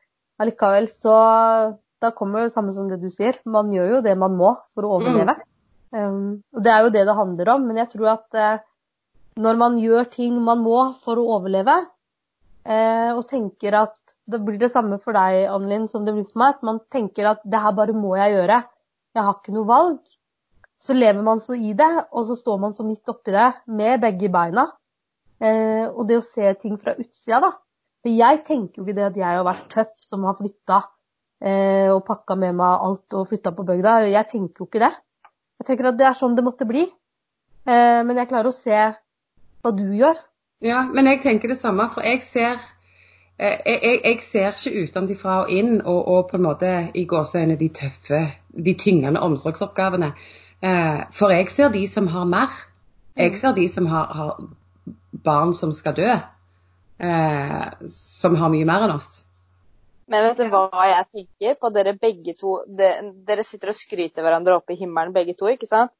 allikevel 0.41 0.89
så 0.89 1.19
da 2.06 2.13
kommer 2.15 2.46
det 2.46 2.54
samme 2.54 2.74
som 2.76 2.88
det 2.91 3.02
du 3.02 3.10
sier. 3.13 3.38
Man 3.50 3.74
gjør 3.74 3.98
jo 3.98 4.06
det 4.06 4.15
man 4.22 4.38
må 4.38 4.54
for 4.76 4.86
å 4.86 4.96
overleve. 5.00 5.36
Um, 5.96 6.41
og 6.56 6.63
det 6.65 6.72
er 6.72 6.86
jo 6.86 6.94
det 6.94 7.04
det 7.08 7.18
handler 7.18 7.52
om. 7.56 7.68
Men 7.70 7.82
jeg 7.82 7.91
tror 7.96 8.13
at 8.15 8.39
uh, 8.39 8.63
når 9.41 9.60
man 9.60 9.78
gjør 9.82 10.10
ting 10.13 10.38
man 10.44 10.63
må 10.63 10.80
for 11.02 11.20
å 11.20 11.28
overleve, 11.38 11.78
uh, 12.68 13.12
og 13.15 13.24
tenker 13.30 13.80
at 13.82 13.98
det 14.26 14.41
blir 14.41 14.58
det 14.62 14.72
samme 14.74 14.98
for 15.02 15.18
deg, 15.18 15.46
Annelin, 15.54 15.89
som 15.89 16.06
det 16.06 16.15
blir 16.15 16.26
for 16.28 16.41
meg, 16.41 16.56
at 16.56 16.65
man 16.65 16.82
tenker 16.94 17.30
at 17.30 17.44
det 17.46 17.62
her 17.62 17.76
bare 17.78 17.94
må 17.94 18.15
jeg 18.18 18.34
gjøre, 18.34 18.62
jeg 19.15 19.28
har 19.28 19.38
ikke 19.38 19.54
noe 19.56 19.70
valg. 19.70 20.00
Så 20.82 20.96
lever 20.96 21.24
man 21.26 21.39
så 21.41 21.56
i 21.58 21.76
det, 21.78 21.91
og 22.12 22.26
så 22.28 22.38
står 22.38 22.58
man 22.62 22.74
så 22.76 22.86
midt 22.86 23.10
oppi 23.10 23.34
det 23.34 23.52
med 23.70 24.02
begge 24.04 24.30
beina. 24.34 24.65
Eh, 25.39 25.86
og 25.88 26.04
det 26.10 26.20
å 26.20 26.26
se 26.26 26.52
ting 26.62 26.76
fra 26.82 26.96
utsida, 26.98 27.39
da. 27.46 27.52
For 28.04 28.13
jeg 28.13 28.41
tenker 28.48 28.82
jo 28.82 28.86
ikke 28.86 28.98
det 28.98 29.08
at 29.08 29.20
jeg 29.20 29.38
har 29.39 29.46
vært 29.48 29.70
tøff 29.72 29.94
som 30.02 30.26
har 30.28 30.38
flytta 30.38 30.82
og 31.43 32.00
pakka 32.08 32.38
med 32.39 32.56
meg 32.58 32.84
alt 32.86 33.15
og 33.17 33.28
flytta 33.30 33.52
på 33.54 33.65
bygda. 33.67 33.98
Jeg 34.08 34.28
tenker 34.32 34.63
jo 34.63 34.67
ikke 34.69 34.82
det. 34.82 34.93
Jeg 35.60 35.67
tenker 35.67 35.89
at 35.89 35.98
det 36.00 36.08
er 36.08 36.15
sånn 36.17 36.36
det 36.38 36.45
måtte 36.45 36.67
bli. 36.67 36.86
Eh, 37.65 38.02
men 38.06 38.19
jeg 38.19 38.30
klarer 38.30 38.52
å 38.52 38.56
se 38.56 38.80
hva 39.65 39.71
du 39.74 39.86
gjør. 39.98 40.17
Ja, 40.65 40.84
men 40.93 41.10
jeg 41.10 41.21
tenker 41.24 41.52
det 41.52 41.58
samme, 41.60 41.88
for 41.93 42.06
jeg 42.06 42.21
ser 42.26 42.60
eh, 43.38 43.58
jeg, 43.65 43.80
jeg, 43.82 44.02
jeg 44.04 44.21
ser 44.26 44.54
ikke 44.54 44.86
utenfra 44.86 45.39
og 45.43 45.54
inn 45.54 45.80
og, 45.82 46.00
og 46.00 46.30
på 46.30 46.38
en 46.38 46.45
måte 46.45 46.71
i 46.93 47.06
gåseøynene 47.10 47.58
de 47.60 47.71
tøffe, 47.74 48.21
de 48.54 48.76
tyngende 48.80 49.24
omsorgsoppgavene. 49.26 50.13
Eh, 50.62 51.02
for 51.15 51.34
jeg 51.34 51.50
ser 51.54 51.74
de 51.74 51.84
som 51.89 52.08
har 52.13 52.30
mer. 52.30 52.54
Jeg 53.17 53.38
ser 53.39 53.56
de 53.58 53.67
som 53.71 53.88
har, 53.89 54.12
har 54.13 54.95
barn 55.26 55.54
som 55.58 55.74
skal 55.74 55.98
dø. 55.98 56.15
Eh, 57.00 57.69
som 57.91 58.38
har 58.38 58.54
mye 58.54 58.67
mer 58.67 58.86
enn 58.86 58.95
oss. 59.00 59.24
Men 60.12 60.28
vet 60.28 60.41
du 60.44 60.50
hva 60.54 60.86
jeg 60.86 61.06
tenker 61.10 61.56
på 61.62 61.72
dere 61.74 61.96
begge 61.98 62.36
to? 62.38 62.60
De, 62.68 62.89
dere 63.26 63.46
sitter 63.46 63.72
og 63.72 63.78
skryter 63.78 64.26
hverandre 64.26 64.60
opp 64.60 64.70
i 64.70 64.78
himmelen 64.78 65.13
begge 65.15 65.34
to, 65.38 65.50
ikke 65.50 65.70
sant? 65.70 65.94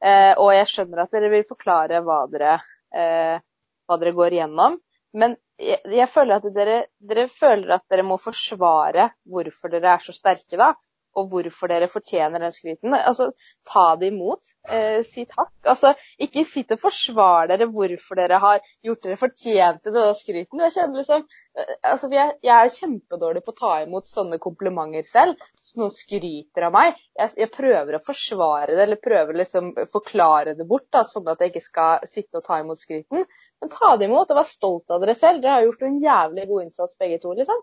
Eh, 0.00 0.32
og 0.40 0.54
jeg 0.54 0.68
skjønner 0.70 1.02
at 1.04 1.12
dere 1.12 1.28
vil 1.32 1.44
forklare 1.48 2.00
hva 2.04 2.22
dere, 2.32 2.54
eh, 2.96 3.36
hva 3.84 3.98
dere 4.00 4.14
går 4.16 4.38
igjennom. 4.38 4.78
Men 5.20 5.36
jeg, 5.60 5.82
jeg 5.92 6.08
føler 6.08 6.38
at 6.38 6.48
dere, 6.54 6.78
dere 7.04 7.26
føler 7.28 7.76
at 7.76 7.84
dere 7.92 8.06
må 8.06 8.16
forsvare 8.22 9.10
hvorfor 9.28 9.74
dere 9.74 9.92
er 9.92 10.04
så 10.04 10.14
sterke, 10.16 10.56
da. 10.56 10.72
Og 11.18 11.26
hvorfor 11.32 11.70
dere 11.70 11.88
fortjener 11.90 12.42
den 12.42 12.52
skryten. 12.54 12.94
Altså, 12.94 13.30
ta 13.66 13.96
det 13.98 14.12
imot. 14.12 14.52
Eh, 14.70 15.00
si 15.06 15.24
takk. 15.26 15.50
Altså, 15.66 15.92
ikke 16.22 16.44
sitt 16.46 16.70
og 16.74 16.80
forsvar 16.82 17.50
dere 17.50 17.66
hvorfor 17.70 18.20
dere 18.20 18.38
har 18.42 18.60
gjort 18.86 19.02
dere 19.06 19.18
fortjent 19.18 19.82
til 19.82 19.96
denne 19.96 20.14
skryten. 20.18 20.62
Jeg 20.66 20.74
kjenner 20.76 21.00
liksom 21.00 21.24
eh, 21.26 21.72
altså, 21.92 22.10
jeg, 22.14 22.36
jeg 22.46 22.54
er 22.54 22.74
kjempedårlig 22.76 23.42
på 23.46 23.54
å 23.54 23.58
ta 23.58 23.72
imot 23.84 24.10
sånne 24.10 24.38
komplimenter 24.42 25.08
selv. 25.08 25.42
Så 25.60 25.80
noen 25.80 25.94
skryter 25.94 26.68
av 26.68 26.76
meg. 26.76 27.02
Jeg, 27.18 27.34
jeg 27.42 27.52
prøver 27.56 27.98
å 27.98 28.02
forsvare 28.04 28.70
det, 28.72 28.84
eller 28.86 29.02
prøver 29.02 29.40
liksom 29.42 29.74
forklare 29.90 30.54
det 30.58 30.68
bort, 30.68 30.88
da, 30.94 31.02
sånn 31.06 31.28
at 31.30 31.42
jeg 31.42 31.54
ikke 31.54 31.66
skal 31.66 32.08
sitte 32.08 32.40
og 32.40 32.46
ta 32.46 32.60
imot 32.62 32.80
skryten. 32.80 33.26
Men 33.60 33.74
ta 33.74 33.96
det 33.98 34.06
imot 34.08 34.30
og 34.30 34.40
vær 34.40 34.48
stolt 34.48 34.94
av 34.94 35.02
dere 35.02 35.18
selv. 35.18 35.42
Dere 35.42 35.58
har 35.58 35.68
gjort 35.68 35.86
en 35.86 36.00
jævlig 36.02 36.48
god 36.50 36.66
innsats 36.68 36.98
begge 37.00 37.20
to, 37.22 37.34
liksom. 37.38 37.62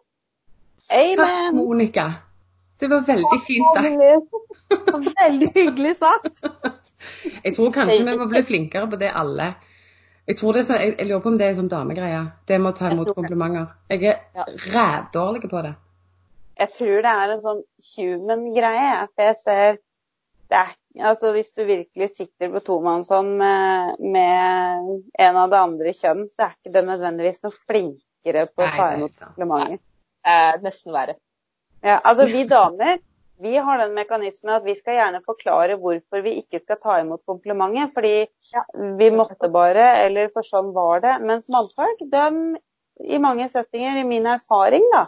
Amen. 0.93 1.55
Monica. 1.55 2.11
Det 2.79 2.89
var 2.91 3.01
veldig 3.07 3.39
fint 3.47 3.77
sagt. 3.77 5.15
Veldig 5.21 5.49
hyggelig 5.55 5.95
sagt. 5.97 6.43
Jeg 7.45 7.55
tror 7.55 7.71
kanskje 7.73 8.03
vi 8.05 8.17
må 8.19 8.27
bli 8.29 8.43
flinkere 8.45 8.89
på 8.91 8.99
det 9.01 9.09
alle. 9.15 9.51
Jeg, 10.27 10.37
tror 10.37 10.53
det 10.53 10.59
er 10.59 10.67
så, 10.67 10.77
jeg, 10.81 10.95
jeg 10.99 11.07
lurer 11.07 11.21
på 11.23 11.29
om 11.31 11.37
det 11.39 11.45
er 11.45 11.53
en 11.53 11.59
sånn 11.61 11.69
damegreie. 11.71 12.23
Det 12.49 12.57
med 12.59 12.73
å 12.73 12.75
ta 12.75 12.89
imot 12.91 13.13
komplimenter. 13.15 13.69
Jeg 13.93 14.01
Ja. 14.03 14.15
er 14.43 14.57
rævdårlig 14.73 15.49
på 15.49 15.61
det. 15.63 15.75
Jeg 16.57 16.73
tror 16.73 17.05
det 17.05 17.13
er 17.13 17.33
en 17.35 17.43
sånn 17.45 17.61
human-greie. 17.93 18.95
For 19.13 19.29
jeg 19.29 19.37
ser 19.43 19.77
det 20.47 20.57
er, 20.57 20.73
altså 21.09 21.31
Hvis 21.35 21.51
du 21.55 21.63
virkelig 21.67 22.09
sitter 22.15 22.51
på 22.51 22.59
tomannshånd 22.65 23.37
med, 23.39 23.95
med 23.99 24.91
en 25.19 25.39
av 25.43 25.49
det 25.51 25.59
andre 25.59 25.93
kjønn, 25.93 26.27
så 26.33 26.47
er 26.47 26.55
ikke 26.55 26.73
det 26.75 26.83
nødvendigvis 26.87 27.41
noe 27.43 27.55
flinkere 27.67 28.45
på 28.51 28.63
å 28.63 28.69
ta 28.77 28.89
imot 28.95 29.15
komplimenter. 29.21 29.79
er 30.27 30.61
nesten 30.63 30.95
verre. 30.95 31.17
Ja, 31.83 31.99
altså 32.03 32.25
Vi 32.25 32.43
damer 32.49 32.97
vi 33.39 33.57
har 33.57 33.77
den 33.77 33.93
mekanismen 33.93 34.55
at 34.55 34.63
vi 34.65 34.73
skal 34.75 34.95
gjerne 34.97 35.19
forklare 35.25 35.75
hvorfor 35.77 36.23
vi 36.25 36.39
ikke 36.41 36.59
skal 36.63 36.79
ta 36.81 36.95
imot 37.03 37.21
komplimentet. 37.29 37.91
Fordi 37.93 38.25
vi 38.97 39.09
måtte 39.13 39.49
bare, 39.53 39.83
eller 40.07 40.31
for 40.33 40.45
sånn 40.45 40.71
var 40.73 41.03
det. 41.03 41.11
Mens 41.21 41.45
mannfolk, 41.53 42.01
de, 42.09 42.23
i 43.05 43.19
mange 43.21 43.45
settinger, 43.53 43.99
i 44.01 44.07
min 44.09 44.25
erfaring, 44.25 44.87
da, 44.93 45.03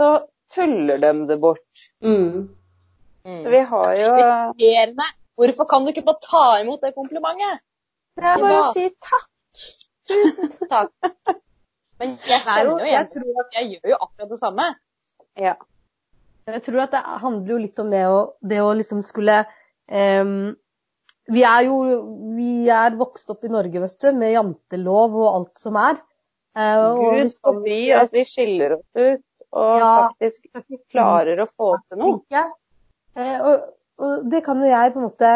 så 0.00 0.08
tuller 0.54 1.02
de 1.04 1.12
det 1.28 1.36
bort. 1.42 1.84
Mm. 2.00 2.48
Mm. 3.28 3.42
Så 3.44 3.52
vi 3.52 3.60
har 3.74 3.92
jo 4.00 4.08
Irriterende. 4.16 5.10
Hvorfor 5.40 5.68
kan 5.68 5.84
du 5.84 5.92
ikke 5.92 6.04
bare 6.08 6.24
ta 6.24 6.44
imot 6.62 6.80
det 6.84 6.94
komplimentet? 6.96 7.60
Det 8.16 8.24
er 8.24 8.40
bare 8.40 8.62
å 8.64 8.72
si 8.76 8.88
takk. 9.04 9.28
Tusen 10.08 10.56
takk. 10.64 10.92
Men 12.00 12.16
jeg 12.24 12.40
jo- 12.40 12.46
kjenner 12.48 12.70
jo 12.72 12.88
igjen 12.88 13.12
tror 13.12 13.42
at 13.44 13.58
jeg 13.60 13.74
gjør 13.74 13.92
jo 13.92 14.00
akkurat 14.00 14.32
det 14.32 14.40
samme. 14.40 14.66
Ja. 15.36 15.54
Jeg 16.48 16.62
tror 16.66 16.80
at 16.86 16.94
det 16.94 17.00
handler 17.22 17.52
jo 17.52 17.58
litt 17.60 17.78
om 17.82 17.90
det 17.92 18.04
å, 18.08 18.18
det 18.40 18.60
å 18.64 18.70
liksom 18.74 19.02
skulle 19.04 19.42
um, 19.92 20.54
Vi 21.30 21.42
er 21.46 21.66
jo 21.68 21.80
vi 22.36 22.68
er 22.72 22.96
vokst 22.98 23.30
opp 23.30 23.44
i 23.44 23.50
Norge, 23.52 23.82
vet 23.84 23.98
du, 24.00 24.08
med 24.16 24.32
jantelov 24.32 25.14
og 25.20 25.28
alt 25.34 25.58
som 25.62 25.76
er. 25.78 26.00
Uh, 26.56 26.78
og 26.90 26.98
vi 27.00 27.20
Gud 27.20 27.34
skal 27.34 27.60
ikke- 27.62 28.00
at 28.00 28.12
vi 28.16 28.24
skiller 28.26 28.72
oss 28.78 28.88
ut 28.96 29.44
og 29.52 29.76
Ja. 29.78 29.92
faktisk 30.08 30.48
klarer 30.90 31.42
å 31.44 31.46
få 31.50 31.76
til 31.88 31.98
noe. 31.98 32.42
Eh, 33.16 33.40
og, 33.42 33.68
og 33.98 34.30
det 34.30 34.44
kan 34.46 34.60
jo 34.62 34.66
jeg 34.70 34.92
på 34.94 35.00
en 35.00 35.06
måte 35.08 35.30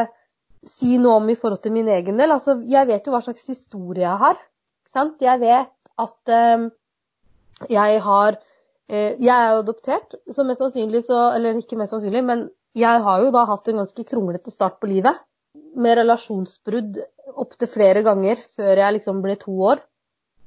si 0.64 0.96
noe 0.98 1.16
om 1.20 1.28
i 1.30 1.34
forhold 1.36 1.62
til 1.62 1.72
min 1.74 1.88
egen 1.88 2.16
del. 2.16 2.30
Altså, 2.32 2.56
jeg 2.70 2.86
vet 2.88 3.06
jo 3.06 3.12
hva 3.12 3.20
slags 3.22 3.46
historie 3.50 4.02
jeg 4.06 4.18
har. 4.22 4.34
Ikke 4.82 4.92
sant? 4.94 5.20
Jeg 5.20 5.40
vet 5.42 5.72
at 5.98 6.34
um, 6.58 6.70
jeg 7.68 8.00
har 8.06 8.38
Jeg 8.92 9.32
er 9.32 9.54
jo 9.54 9.60
adoptert, 9.62 10.12
så 10.28 10.44
mest 10.44 10.60
sannsynlig 10.60 11.00
så 11.06 11.16
Eller 11.32 11.56
ikke 11.56 11.78
mest 11.80 11.94
sannsynlig, 11.94 12.20
men 12.26 12.42
jeg 12.76 13.00
har 13.06 13.22
jo 13.22 13.30
da 13.32 13.44
hatt 13.48 13.70
en 13.70 13.80
ganske 13.80 14.04
kronglete 14.04 14.52
start 14.52 14.80
på 14.82 14.90
livet. 14.90 15.20
Med 15.78 15.96
relasjonsbrudd 16.00 16.98
opptil 17.40 17.70
flere 17.70 18.02
ganger 18.06 18.40
før 18.56 18.80
jeg 18.82 18.96
liksom 18.98 19.22
ble 19.24 19.36
to 19.40 19.54
år. 19.70 19.82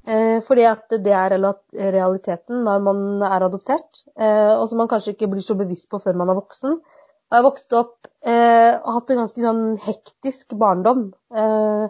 Eh, 0.07 0.37
fordi 0.43 0.63
at 0.67 0.93
det 1.03 1.13
er 1.15 1.35
realiteten 1.35 2.61
når 2.63 2.83
man 2.83 2.99
er 3.27 3.45
adoptert, 3.47 4.03
eh, 4.15 4.53
og 4.55 4.67
som 4.69 4.79
man 4.83 4.91
kanskje 4.91 5.15
ikke 5.15 5.27
blir 5.33 5.43
så 5.43 5.57
bevisst 5.59 5.89
på 5.91 5.99
før 6.03 6.19
man 6.19 6.31
er 6.31 6.39
voksen. 6.39 6.77
Og 6.77 7.35
jeg 7.35 7.41
har 7.41 7.47
vokst 7.47 7.73
opp 7.75 8.07
eh, 8.23 8.75
og 8.77 8.93
hatt 8.97 9.11
en 9.11 9.19
ganske 9.23 9.43
sånn 9.43 9.65
hektisk 9.83 10.55
barndom. 10.59 11.09
Eh, 11.35 11.87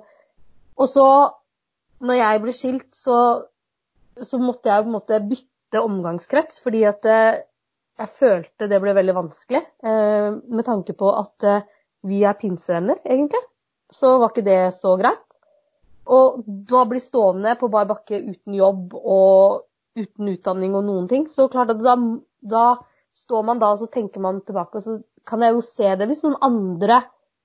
og 0.78 0.90
så, 0.90 1.10
når 2.02 2.18
jeg 2.22 2.42
ble 2.42 2.56
skilt, 2.58 2.90
så, 2.98 3.20
så 4.18 4.42
måtte 4.42 4.70
jeg 4.70 4.86
på 4.86 4.90
en 4.90 4.98
måte 4.98 5.22
bytte 5.30 5.46
omgangskrets, 5.76 6.62
fordi 6.64 6.86
at 6.88 7.06
eh, 7.06 7.42
jeg 8.00 8.08
følte 8.14 8.70
det 8.70 8.80
ble 8.82 8.94
veldig 8.96 9.16
vanskelig. 9.18 9.62
Eh, 9.84 10.32
med 10.48 10.66
tanke 10.66 10.94
på 10.94 11.12
at 11.18 11.44
eh, 11.44 11.62
vi 12.08 12.24
er 12.24 12.34
pinsevenner, 12.40 13.02
egentlig. 13.04 13.42
Så 13.92 14.18
var 14.22 14.30
ikke 14.32 14.46
det 14.46 14.74
så 14.74 14.96
greit. 15.00 15.24
Og 16.08 16.44
da 16.46 16.86
bli 16.88 17.00
stående 17.04 17.58
på 17.60 17.68
bar 17.70 17.86
bakke 17.90 18.22
uten 18.24 18.54
jobb 18.56 18.94
og 18.96 19.66
uten 19.98 20.30
utdanning 20.32 20.76
og 20.78 20.86
noen 20.88 21.08
ting, 21.10 21.28
så 21.28 21.50
klart 21.52 21.74
at 21.74 21.82
da, 21.84 21.96
da 22.42 22.66
står 23.18 23.44
man 23.44 23.60
da 23.60 23.74
og 23.74 23.80
så 23.82 23.88
tenker 23.92 24.22
man 24.24 24.40
tilbake, 24.46 24.78
og 24.78 24.84
så 24.86 25.00
kan 25.28 25.42
jeg 25.44 25.56
jo 25.58 25.62
se 25.66 25.96
det. 25.98 26.08
Hvis 26.08 26.24
noen 26.24 26.38
andre 26.46 27.02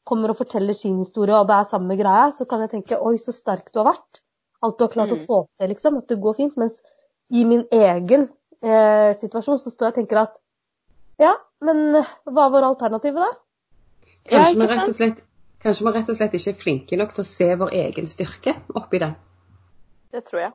kommer 0.06 0.30
og 0.30 0.38
forteller 0.38 0.76
sin 0.76 0.98
historie, 1.00 1.34
og 1.34 1.48
det 1.48 1.56
er 1.56 1.70
samme 1.70 1.96
greia, 1.98 2.28
så 2.30 2.44
kan 2.46 2.60
jeg 2.62 2.70
tenke 2.76 3.00
oi, 3.00 3.16
så 3.18 3.32
sterk 3.34 3.72
du 3.72 3.80
har 3.80 3.88
vært. 3.94 4.20
Alt 4.62 4.78
du 4.78 4.84
har 4.84 4.92
klart 4.92 5.10
å 5.14 5.18
Mm. 5.18 5.26
få 5.26 5.38
til, 5.58 5.68
liksom. 5.72 5.96
At 5.98 6.06
det 6.08 6.20
går 6.22 6.34
fint. 6.38 6.56
Mens 6.56 6.82
i 7.32 7.44
min 7.48 7.64
egen 7.72 8.26
eh, 8.62 9.10
situasjon 9.18 9.60
så 9.60 9.72
står 9.72 9.88
jeg 9.88 9.94
og 9.94 9.98
tenker 10.00 10.22
at 10.22 10.38
ja, 11.22 11.32
men 11.64 11.92
hva 11.96 12.04
hva 12.32 12.48
var 12.52 12.66
alternativet 12.68 13.22
da? 13.22 13.30
Kanskje, 14.32 14.58
vi 14.58 14.66
rett 14.70 14.88
og 14.88 14.96
slett, 14.96 15.22
kanskje 15.62 15.86
vi 15.86 15.92
rett 15.96 16.10
og 16.12 16.18
slett 16.18 16.34
ikke 16.38 16.52
er 16.52 16.58
flinke 16.58 16.98
nok 16.98 17.14
til 17.16 17.24
å 17.24 17.28
se 17.28 17.48
vår 17.62 17.76
egen 17.78 18.08
styrke 18.10 18.54
oppi 18.78 19.00
det. 19.02 19.12
Det 20.12 20.22
tror 20.28 20.42
jeg. 20.44 20.52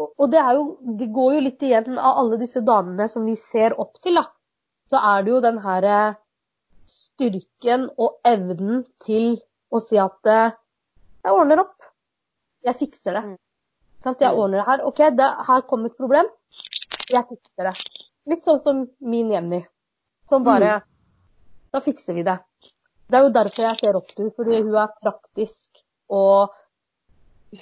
Og 0.00 0.12
og 0.16 0.32
det, 0.32 0.40
er 0.40 0.56
jo, 0.56 0.64
det 0.98 1.10
går 1.12 1.34
jo 1.36 1.44
litt 1.44 1.62
igjen 1.66 1.98
av 1.98 2.18
alle 2.22 2.40
disse 2.40 2.62
damene 2.64 3.06
som 3.12 3.26
vi 3.28 3.36
ser 3.36 3.76
opp 3.80 4.00
til. 4.02 4.16
da. 4.16 4.26
Så 4.90 5.00
er 5.12 5.24
det 5.24 5.32
jo 5.34 5.42
den 5.44 5.60
her 5.62 5.86
eh, 5.86 6.18
styrken 6.90 7.88
og 8.00 8.18
evnen 8.26 8.84
til 9.04 9.36
å 9.70 9.80
si 9.84 10.00
at 10.00 10.30
eh, 10.30 10.56
jeg 11.24 11.36
ordner 11.36 11.62
opp. 11.62 11.90
Jeg 12.66 12.78
fikser 12.80 13.16
det. 13.16 13.24
Mm. 14.00 14.04
Sant? 14.04 14.20
Jeg 14.24 14.32
ordner 14.32 14.58
det 14.62 14.66
her. 14.66 14.84
OK, 14.88 15.00
det, 15.16 15.28
her 15.48 15.60
kom 15.68 15.84
et 15.86 15.96
problem. 15.98 16.28
Jeg 17.10 17.26
fikser 17.28 17.68
det. 17.68 17.74
Litt 18.30 18.44
sånn 18.46 18.60
som 18.64 18.80
min 19.00 19.30
Jenny. 19.32 19.60
Som 20.30 20.44
bare 20.46 20.80
Da 21.72 21.80
fikser 21.80 22.14
vi 22.16 22.22
det. 22.26 22.38
Det 23.10 23.18
er 23.18 23.22
jo 23.26 23.32
derfor 23.34 23.62
jeg 23.62 23.78
ser 23.78 23.96
opp 23.98 24.08
til 24.10 24.24
henne, 24.24 24.34
fordi 24.34 24.60
hun 24.62 24.74
er 24.78 24.88
praktisk, 25.02 25.80
og 26.10 26.50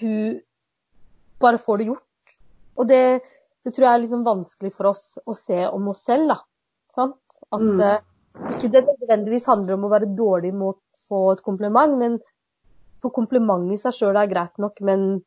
hun 0.01 0.39
bare 1.41 1.59
får 1.61 1.79
det 1.83 1.87
gjort. 1.91 2.35
Og 2.79 2.89
det, 2.89 3.01
det 3.65 3.73
tror 3.75 3.87
jeg 3.87 3.95
er 3.99 4.03
liksom 4.05 4.25
vanskelig 4.25 4.73
for 4.75 4.91
oss 4.93 5.19
å 5.27 5.35
se 5.37 5.61
om 5.69 5.89
oss 5.93 6.05
selv, 6.09 6.29
da. 6.33 6.39
sant? 6.93 7.21
At 7.53 7.61
Mm. 7.61 7.81
eh, 7.81 8.01
ikke 8.55 8.71
det 8.73 8.85
nødvendigvis 8.87 9.47
handler 9.47 9.75
om 9.75 9.85
å 9.85 9.91
være 9.93 10.09
dårlig 10.17 10.55
mot 10.55 10.77
å 10.77 11.07
få 11.09 11.33
et 11.33 11.43
kompliment, 11.43 11.99
men 11.99 12.19
for 13.03 13.11
kompliment 13.11 13.73
i 13.73 13.77
seg 13.77 13.93
sjøl 13.93 14.17
er 14.17 14.27
greit 14.31 14.57
nok, 14.59 14.81
men 14.81 15.23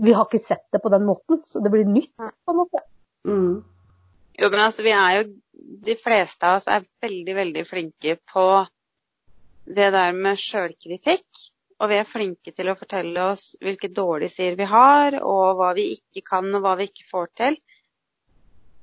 vi 0.00 0.14
har 0.16 0.26
ikke 0.26 0.42
sett 0.42 0.66
det 0.72 0.80
på 0.82 0.92
den 0.92 1.04
måten, 1.08 1.42
så 1.46 1.60
det 1.60 1.72
blir 1.72 1.88
nytt 1.88 2.14
på 2.16 2.54
en 2.54 2.58
måte. 2.62 2.82
Mm. 3.28 3.60
Jo, 4.40 4.48
men 4.48 4.60
altså, 4.64 4.84
vi 4.86 4.96
er 4.96 5.20
jo 5.20 5.30
De 5.84 5.94
fleste 5.96 6.48
av 6.48 6.56
oss 6.58 6.68
er 6.72 6.86
veldig, 7.04 7.34
veldig 7.36 7.62
flinke 7.68 8.14
på 8.32 8.44
det 9.68 9.90
der 9.92 10.16
med 10.16 10.40
sjølkritikk. 10.40 11.42
Og 11.80 11.90
vi 11.92 11.98
er 12.00 12.08
flinke 12.08 12.52
til 12.56 12.70
å 12.72 12.76
fortelle 12.76 13.26
oss 13.32 13.44
hvilke 13.60 13.90
dårlige 13.92 14.34
sider 14.34 14.56
vi 14.58 14.68
har, 14.68 15.18
og 15.20 15.60
hva 15.60 15.70
vi 15.76 15.90
ikke 15.94 16.24
kan, 16.26 16.48
og 16.56 16.64
hva 16.64 16.74
vi 16.80 16.88
ikke 16.88 17.06
får 17.10 17.28
til. 17.40 17.58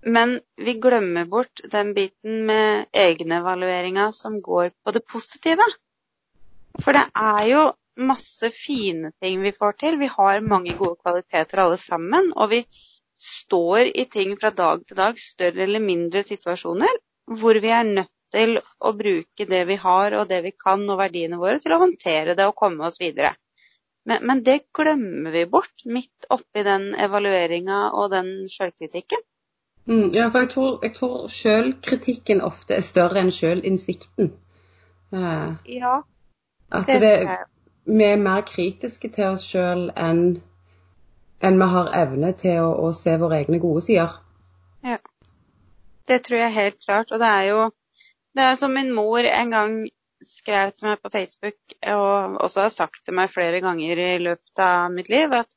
Men 0.06 0.38
vi 0.56 0.78
glemmer 0.82 1.28
bort 1.30 1.62
den 1.74 1.92
biten 1.98 2.46
med 2.48 2.88
egenevalueringa 2.94 4.12
som 4.16 4.38
går 4.42 4.72
på 4.86 4.94
det 4.96 5.04
positive. 5.10 5.66
For 6.78 6.94
det 6.94 7.08
er 7.18 7.44
jo 7.52 7.64
masse 7.98 8.50
fine 8.54 9.12
ting 9.22 9.42
vi 9.42 9.54
får 9.56 9.78
til. 9.82 9.98
Vi 10.00 10.10
har 10.12 10.46
mange 10.46 10.76
gode 10.78 11.00
kvaliteter 11.02 11.64
alle 11.64 11.80
sammen. 11.82 12.32
Og 12.36 12.52
vi 12.54 12.62
står 13.18 13.92
i 13.98 14.06
ting 14.12 14.36
fra 14.40 14.52
dag 14.54 14.86
til 14.86 14.98
dag, 14.98 15.18
større 15.20 15.66
eller 15.66 15.82
mindre 15.82 16.24
situasjoner, 16.24 17.02
hvor 17.40 17.60
vi 17.62 17.74
er 17.74 17.84
nødt 17.90 18.14
til 18.34 18.58
å 18.60 18.92
bruke 18.94 19.48
det 19.50 19.64
vi 19.70 19.78
har 19.82 20.14
og 20.20 20.28
det 20.30 20.42
vi 20.44 20.52
kan 20.52 20.84
og 20.90 21.00
verdiene 21.00 21.40
våre 21.40 21.62
til 21.64 21.74
å 21.74 21.82
håndtere 21.82 22.36
det 22.38 22.48
og 22.48 22.58
komme 22.60 22.88
oss 22.88 23.00
videre. 23.02 23.34
Men, 24.08 24.24
men 24.28 24.44
det 24.44 24.60
glemmer 24.76 25.34
vi 25.34 25.46
bort 25.52 25.84
midt 25.86 26.28
oppi 26.32 26.64
den 26.64 26.94
evalueringa 26.96 27.90
og 27.92 28.12
den 28.14 28.30
sjølkritikken. 28.52 29.24
Mm, 29.88 30.10
ja, 30.16 30.28
for 30.32 30.44
jeg 30.44 30.52
tror, 30.52 30.72
jeg 30.84 30.94
tror 30.96 31.28
sjølkritikken 31.32 32.44
ofte 32.44 32.76
er 32.76 32.84
større 32.84 33.24
enn 33.24 33.32
sjølinnsikten. 33.32 34.34
Uh, 35.16 35.56
Ja, 36.68 36.82
det 36.88 36.98
det. 37.04 37.38
Vi 37.88 38.04
er 38.04 38.20
mer 38.20 38.44
kritiske 38.48 39.10
til 39.16 39.34
oss 39.34 39.48
sjøl 39.48 39.90
enn 39.96 40.24
enn 41.48 41.60
vi 41.62 41.68
har 41.74 41.92
evne 41.94 42.32
til 42.38 42.64
å, 42.64 42.72
å 42.88 42.94
se 42.98 43.14
våre 43.22 43.42
egne 43.44 43.60
gode 43.62 43.84
sider. 43.86 44.16
Ja, 44.86 44.98
Det 46.08 46.24
tror 46.26 46.40
jeg 46.40 46.56
helt 46.56 46.80
klart. 46.86 47.12
Og 47.12 47.20
det 47.22 47.28
er 47.28 47.44
jo 47.52 47.60
det 48.38 48.44
er 48.46 48.56
som 48.56 48.74
min 48.74 48.94
mor 48.94 49.26
en 49.26 49.54
gang 49.54 49.78
skrev 50.26 50.72
til 50.74 50.90
meg 50.90 51.02
på 51.02 51.12
Facebook, 51.14 51.58
og 51.94 52.38
også 52.46 52.66
har 52.66 52.74
sagt 52.74 53.04
til 53.06 53.16
meg 53.18 53.32
flere 53.34 53.62
ganger 53.62 54.02
i 54.02 54.12
løpet 54.22 54.62
av 54.62 54.92
mitt 54.94 55.10
liv, 55.14 55.34
at 55.34 55.50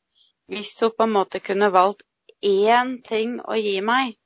hvis 0.52 0.72
hun 0.82 0.94
på 0.96 1.06
en 1.06 1.14
måte 1.16 1.40
kunne 1.44 1.72
valgt 1.72 2.04
én 2.44 2.98
ting 3.06 3.38
å 3.40 3.56
gi 3.56 3.78
meg, 3.84 4.16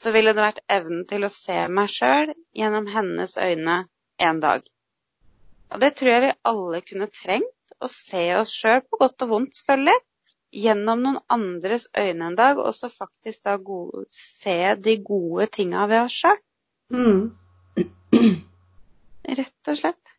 så 0.00 0.12
ville 0.12 0.34
det 0.36 0.44
vært 0.44 0.64
evnen 0.68 1.04
til 1.08 1.24
å 1.24 1.32
se 1.32 1.58
meg 1.68 1.92
sjøl 1.92 2.32
gjennom 2.56 2.88
hennes 2.92 3.36
øyne 3.40 3.78
en 4.20 4.40
dag. 4.40 4.64
Og 5.72 5.80
det 5.82 5.94
tror 5.98 6.12
jeg 6.12 6.24
vi 6.26 6.34
alle 6.50 6.82
kunne 6.86 7.08
trengt, 7.12 7.52
å 7.82 7.88
se 7.92 8.22
oss 8.38 8.52
sjøl, 8.54 8.82
på 8.86 9.00
godt 9.00 9.24
og 9.26 9.32
vondt 9.32 9.56
selvfølgelig, 9.58 9.96
gjennom 10.56 11.02
noen 11.04 11.18
andres 11.32 11.88
øyne 11.98 12.30
en 12.30 12.38
dag, 12.38 12.60
og 12.62 12.72
så 12.76 12.88
faktisk 12.92 13.42
da 13.44 13.56
gode, 13.60 14.06
se 14.14 14.76
de 14.80 14.96
gode 15.04 15.48
tinga 15.52 15.84
ved 15.90 16.06
oss 16.06 16.20
sjøl. 16.22 16.38
Mm. 16.94 17.24
Rett 19.40 19.72
og 19.72 19.80
slett. 19.80 20.14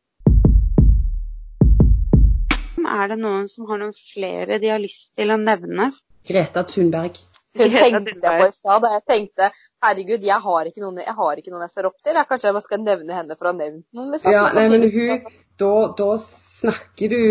Er 2.87 3.09
det 3.11 3.17
noen 3.19 3.49
som 3.51 3.65
har 3.67 3.81
noen 3.81 3.95
flere 3.95 4.59
de 4.63 4.69
har 4.71 4.79
lyst 4.79 5.15
til 5.17 5.33
å 5.33 5.39
nevne? 5.41 5.89
Greta 6.27 6.63
Thunberg. 6.67 7.17
Hun 7.57 7.73
tenkte 7.73 8.15
jeg 8.21 8.41
på 8.41 8.47
i 8.47 8.55
stad. 8.55 8.87
Jeg 8.93 9.03
tenkte 9.11 9.49
herregud, 9.85 10.29
jeg 10.29 10.45
har 10.47 10.71
noen 10.83 11.01
jeg, 11.03 11.17
har 11.19 11.41
ikke 11.41 11.53
noen 11.53 11.65
jeg 11.67 11.73
ser 11.73 11.89
opp 11.89 11.97
til. 12.01 12.13
Jeg, 12.13 12.29
kanskje 12.29 12.49
jeg 12.49 12.57
bare 12.57 12.67
skal 12.69 12.83
nevne 12.85 13.17
henne 13.17 13.37
for 13.37 13.49
å 13.49 13.53
ha 13.53 13.59
nevnt 13.59 13.85
noen. 13.97 14.13
Liksom. 14.15 14.33
Ja, 14.35 14.47
nei, 14.55 14.67
men 14.73 14.87
hun 14.93 15.27
Da, 15.57 15.73
da 15.97 16.11
snakker 16.21 17.09
du 17.09 17.21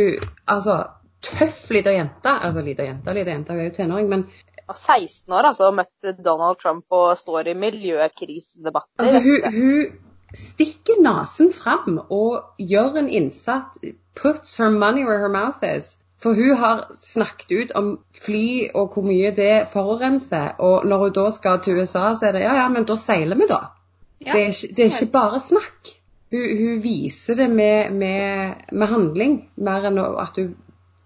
Altså, 0.50 0.80
tøff 1.22 1.68
lita 1.74 1.94
jente. 1.94 2.32
Altså 2.32 2.64
lita 2.66 2.86
jente, 2.86 3.14
lita 3.14 3.34
jente, 3.34 3.54
hun 3.54 3.62
er 3.62 3.70
jo 3.70 3.76
tenåring, 3.76 4.10
men 4.10 4.26
var 4.66 4.74
16 4.74 5.34
år 5.34 5.50
altså, 5.50 5.68
og 5.70 5.76
møtte 5.78 6.12
Donald 6.24 6.58
Trump 6.62 6.84
og 6.90 7.18
står 7.18 7.52
i 7.52 7.54
miljøkrisedebatter. 7.54 9.04
altså, 9.04 9.20
hun, 9.22 9.54
hun 9.54 10.34
stikker 10.34 10.98
nesen 11.02 11.52
fram 11.52 12.00
og 12.10 12.42
gjør 12.58 12.98
en 13.02 13.08
innsats. 13.08 13.78
Puts 14.16 14.56
her 14.56 14.70
money 14.70 15.04
where 15.04 15.18
her 15.18 15.28
mouth 15.28 15.62
is. 15.76 15.96
For 16.22 16.35
hun 16.35 16.57
har 16.57 16.87
snakket 16.96 17.52
ut 17.52 17.72
om 17.76 17.90
fly 18.24 18.70
og 18.74 18.94
hvor 18.94 19.05
mye 19.05 19.31
det 19.37 19.66
forurenser. 19.72 20.57
Og 20.64 20.87
når 20.88 21.05
hun 21.05 21.16
da 21.18 21.26
skal 21.35 21.61
til 21.62 21.81
USA, 21.81 22.09
så 22.16 22.31
er 22.31 22.38
det 22.38 22.46
ja, 22.46 22.55
ja, 22.62 22.68
men 22.72 22.88
da 22.88 22.96
seiler 23.00 23.37
vi, 23.37 23.48
da. 23.50 23.61
Ja. 24.24 24.33
Det, 24.33 24.40
er 24.40 24.52
ikke, 24.55 24.70
det 24.76 24.85
er 24.85 24.94
ikke 24.94 25.12
bare 25.12 25.40
snakk. 25.44 25.92
Hun, 26.33 26.46
hun 26.59 26.79
viser 26.83 27.37
det 27.38 27.50
med, 27.52 27.92
med, 27.94 28.62
med 28.72 28.90
handling, 28.90 29.37
mer 29.57 29.90
enn 29.90 30.00
at 30.00 30.40
hun 30.40 30.55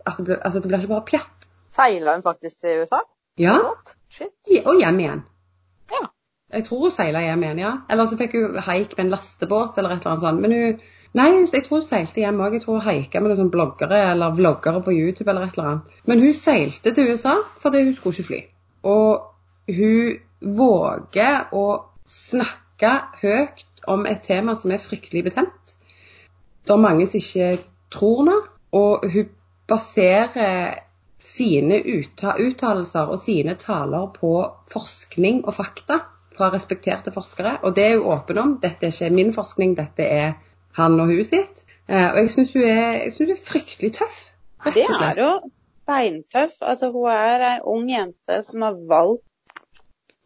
at 0.06 0.16
det, 0.16 0.24
blir, 0.24 0.38
altså, 0.44 0.60
det 0.60 0.68
blir 0.68 0.80
ikke 0.80 0.94
bare 0.94 1.08
pjatt. 1.08 1.48
Seila 1.70 2.14
hun 2.14 2.24
faktisk 2.24 2.60
til 2.60 2.82
USA? 2.82 3.02
Ja, 3.38 3.56
Shit. 4.10 4.32
ja, 4.50 4.62
og 4.66 4.80
hjem 4.80 5.02
igjen. 5.02 5.20
Ja. 5.92 6.06
Jeg 6.56 6.64
tror 6.66 6.86
hun 6.86 6.94
seila 6.94 7.22
hjem 7.24 7.44
igjen, 7.46 7.60
ja. 7.62 7.74
Eller 7.90 8.08
så 8.10 8.18
fikk 8.18 8.34
hun 8.38 8.58
haik 8.66 8.96
med 8.96 9.04
en 9.04 9.12
lastebåt 9.14 9.78
eller 9.78 9.94
et 9.94 10.00
eller 10.00 10.14
annet 10.14 10.24
sånt. 10.24 10.42
Men 10.42 10.56
hun 10.56 10.80
Nei, 11.18 11.30
jeg 11.42 11.64
tror 11.66 11.80
hun 11.80 11.86
seilte 11.86 12.22
hjem 12.22 12.40
òg. 12.44 12.54
Jeg 12.54 12.64
tror 12.64 12.78
hun 12.78 12.86
haika 12.86 13.20
med 13.20 13.32
noen 13.32 13.40
sånne 13.40 13.54
bloggere 13.54 13.98
eller 14.12 14.34
vloggere 14.36 14.82
på 14.86 14.94
YouTube 14.94 15.30
eller 15.32 15.48
et 15.48 15.56
eller 15.56 15.70
annet. 15.70 15.96
Men 16.06 16.22
hun 16.22 16.36
seilte 16.36 16.92
til 16.94 17.10
USA 17.10 17.34
fordi 17.62 17.82
hun 17.86 17.96
skulle 17.96 18.14
ikke 18.14 18.28
fly. 18.28 18.40
Og 18.86 19.72
hun 19.74 20.20
våger 20.60 21.50
å 21.56 21.64
snakke 22.06 22.92
høyt 23.22 23.66
om 23.90 24.06
et 24.06 24.22
tema 24.22 24.54
som 24.58 24.70
er 24.70 24.82
fryktelig 24.82 25.24
betent. 25.26 25.74
Det 26.64 26.76
er 26.76 26.84
mange 26.84 27.08
som 27.10 27.18
ikke 27.18 27.50
tror 27.90 28.22
henne, 28.22 28.36
og 28.76 29.06
hun 29.10 29.30
baserer 29.70 30.78
sine 31.20 31.80
utta- 31.82 32.36
uttalelser 32.40 33.10
og 33.10 33.18
sine 33.18 33.56
taler 33.58 34.06
på 34.14 34.32
forskning 34.70 35.42
og 35.44 35.54
fakta 35.54 35.98
fra 36.36 36.48
respekterte 36.54 37.12
forskere. 37.12 37.58
Og 37.64 37.74
det 37.76 37.84
er 37.84 37.98
hun 37.98 38.12
åpen 38.14 38.38
om. 38.38 38.54
Dette 38.62 38.86
er 38.86 38.94
ikke 38.94 39.14
min 39.14 39.34
forskning, 39.34 39.74
dette 39.76 40.06
er 40.06 40.38
han 40.78 41.00
og 41.00 41.12
hun 41.12 41.24
sitt. 41.26 41.64
Eh, 41.88 42.06
Og 42.12 42.20
jeg 42.22 42.30
syns 42.36 42.52
hun, 42.54 42.66
hun 43.18 43.34
er 43.34 43.42
fryktelig 43.44 43.92
tøff. 43.98 44.20
Det 44.74 44.86
er 44.86 45.18
jo 45.18 45.30
beintøff. 45.88 46.60
Altså, 46.60 46.90
hun 46.94 47.10
er 47.12 47.46
ei 47.54 47.58
ung 47.64 47.88
jente 47.90 48.42
som 48.46 48.66
har 48.66 48.76
valgt 48.90 49.26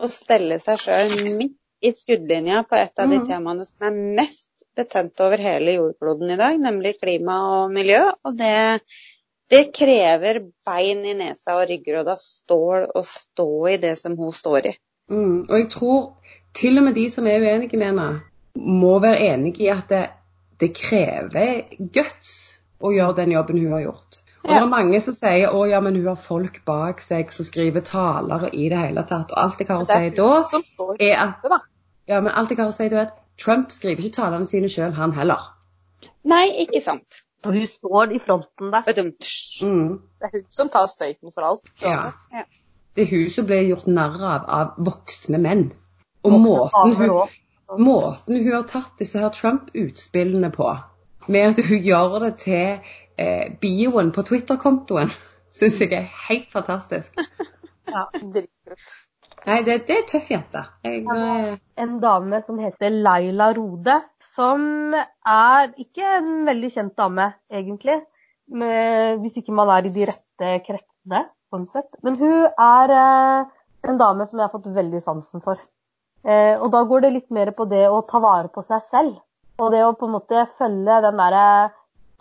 å 0.02 0.10
stelle 0.10 0.58
seg 0.60 0.80
sjøl 0.82 1.14
midt 1.38 1.60
i 1.84 1.92
skuddlinja 1.94 2.64
på 2.68 2.78
et 2.80 3.00
av 3.00 3.10
de 3.12 3.20
mm. 3.20 3.26
temaene 3.28 3.66
som 3.68 3.86
er 3.88 3.98
mest 4.20 4.64
betent 4.74 5.20
over 5.22 5.40
hele 5.40 5.76
jordkloden 5.76 6.32
i 6.34 6.38
dag, 6.40 6.56
nemlig 6.60 6.96
klima 6.98 7.36
og 7.58 7.74
miljø. 7.74 8.00
Og 8.24 8.36
det, 8.38 8.80
det 9.52 9.68
krever 9.76 10.40
bein 10.66 11.04
i 11.06 11.14
nesa 11.18 11.58
og 11.60 11.68
ryggrad 11.70 12.10
av 12.10 12.22
stål 12.22 12.88
å 12.90 13.04
stå 13.06 13.50
i 13.74 13.76
det 13.82 13.94
som 14.00 14.16
hun 14.18 14.34
står 14.34 14.70
i. 14.72 14.74
Mm, 15.12 15.44
og 15.44 15.56
jeg 15.58 15.68
tror 15.74 16.00
til 16.56 16.80
og 16.80 16.88
med 16.88 16.96
de 16.96 17.08
som 17.12 17.26
er 17.28 17.44
uenige 17.44 17.78
med 17.78 17.92
henne, 17.92 18.08
må 18.54 18.96
være 19.02 19.32
enige 19.32 19.66
i 19.66 19.72
at 19.72 19.90
det, 19.90 20.04
det 20.60 20.70
krever 20.76 21.64
guts 21.94 22.34
å 22.84 22.92
gjøre 22.94 23.16
den 23.22 23.34
jobben 23.34 23.58
hun 23.62 23.72
har 23.72 23.84
gjort. 23.86 24.20
Og 24.44 24.50
det 24.52 24.60
er 24.60 24.68
mange 24.68 24.98
som 25.00 25.14
sier 25.16 25.54
å 25.56 25.62
ja, 25.64 25.78
men 25.80 25.96
hun 25.96 26.06
har 26.10 26.18
folk 26.20 26.58
bak 26.68 27.00
seg 27.00 27.30
som 27.32 27.46
skriver 27.48 27.80
taler 27.88 28.48
og 28.50 28.54
i 28.54 28.66
det 28.68 28.80
hele 28.82 29.04
tatt. 29.08 29.32
Og 29.32 29.38
alt 29.40 29.60
jeg 29.62 29.70
har 29.70 29.80
å 29.80 29.86
si 29.88 30.10
da, 30.18 30.30
er 31.00 31.14
at 31.22 31.46
ja, 32.06 32.18
men 32.20 32.32
alt 32.32 32.52
jeg 32.52 32.60
har 32.60 32.68
å 32.68 32.74
si 32.76 32.88
da 32.92 32.98
er 33.00 33.06
at 33.06 33.20
Trump 33.40 33.72
skriver 33.72 34.04
ikke 34.04 34.18
talene 34.20 34.46
sine 34.46 34.68
sjøl, 34.68 34.92
han 34.94 35.14
heller. 35.16 35.48
Nei, 36.28 36.44
ikke 36.66 36.82
sant. 36.84 37.22
Og 37.44 37.56
hun 37.56 37.64
står 37.68 38.12
i 38.16 38.20
fronten 38.24 38.70
der. 38.72 38.84
Mm, 39.64 39.96
Det 40.20 40.28
er 40.28 40.36
hun 40.36 40.44
som 40.52 40.68
tar 40.72 40.86
støyten 40.92 41.32
for 41.32 41.48
alt. 41.48 41.72
ja. 41.82 42.12
Ja. 42.32 42.44
Det 42.94 43.02
er 43.02 43.10
hun 43.10 43.30
som 43.32 43.46
blir 43.48 43.64
gjort 43.66 43.88
narr 43.90 44.20
av 44.22 44.44
av 44.46 44.76
voksne 44.86 45.40
menn. 45.42 45.64
Og 46.22 46.30
Voksne 46.30 46.44
måten 46.44 46.94
hun, 47.00 47.10
også. 47.10 47.40
Måten 47.78 48.42
hun 48.42 48.52
har 48.52 48.66
tatt 48.70 48.98
disse 49.00 49.20
her 49.20 49.32
Trump-utspillene 49.34 50.50
på, 50.54 50.68
med 51.26 51.54
at 51.54 51.64
hun 51.68 51.80
gjør 51.84 52.18
det 52.26 52.34
til 52.44 52.92
eh, 53.16 53.48
bioen 53.60 54.12
på 54.14 54.26
Twitter-kontoen, 54.28 55.12
syns 55.58 55.80
jeg 55.82 55.92
er 55.96 56.10
helt 56.28 56.50
fantastisk. 56.52 57.16
ja, 57.88 58.06
Dritkult. 58.20 59.00
Nei, 59.44 59.58
det, 59.60 59.82
det 59.84 59.96
er 59.98 60.06
tøff 60.08 60.30
jente. 60.32 60.62
Jeg, 60.86 61.02
ja, 61.04 61.56
en 61.84 61.98
dame 62.00 62.38
som 62.46 62.56
heter 62.62 62.94
Laila 63.04 63.50
Rode, 63.52 63.98
som 64.24 64.94
er 64.96 65.74
ikke 65.80 66.14
en 66.16 66.30
veldig 66.48 66.70
kjent 66.72 66.94
dame, 66.96 67.28
egentlig. 67.52 67.98
Med, 68.48 69.20
hvis 69.20 69.36
ikke 69.40 69.52
man 69.56 69.72
er 69.72 69.88
i 69.88 69.92
de 69.92 70.06
rette 70.08 70.54
kretsene, 70.64 71.20
sånn 71.52 71.68
sett. 71.68 71.90
Men 72.04 72.16
hun 72.20 72.46
er 72.48 72.94
eh, 72.96 73.52
en 73.90 74.00
dame 74.00 74.26
som 74.28 74.40
jeg 74.40 74.46
har 74.46 74.52
fått 74.52 74.72
veldig 74.80 75.00
sansen 75.04 75.44
for. 75.44 75.60
Eh, 76.24 76.56
og 76.56 76.70
da 76.72 76.82
går 76.88 77.04
det 77.04 77.14
litt 77.18 77.30
mer 77.34 77.52
på 77.56 77.66
det 77.68 77.84
å 77.92 78.02
ta 78.08 78.20
vare 78.24 78.48
på 78.52 78.64
seg 78.64 78.84
selv. 78.90 79.16
Og 79.60 79.70
det 79.74 79.84
å 79.84 79.94
på 79.98 80.08
en 80.08 80.16
måte 80.16 80.46
følge 80.58 81.00
den 81.06 81.18
derre 81.22 81.48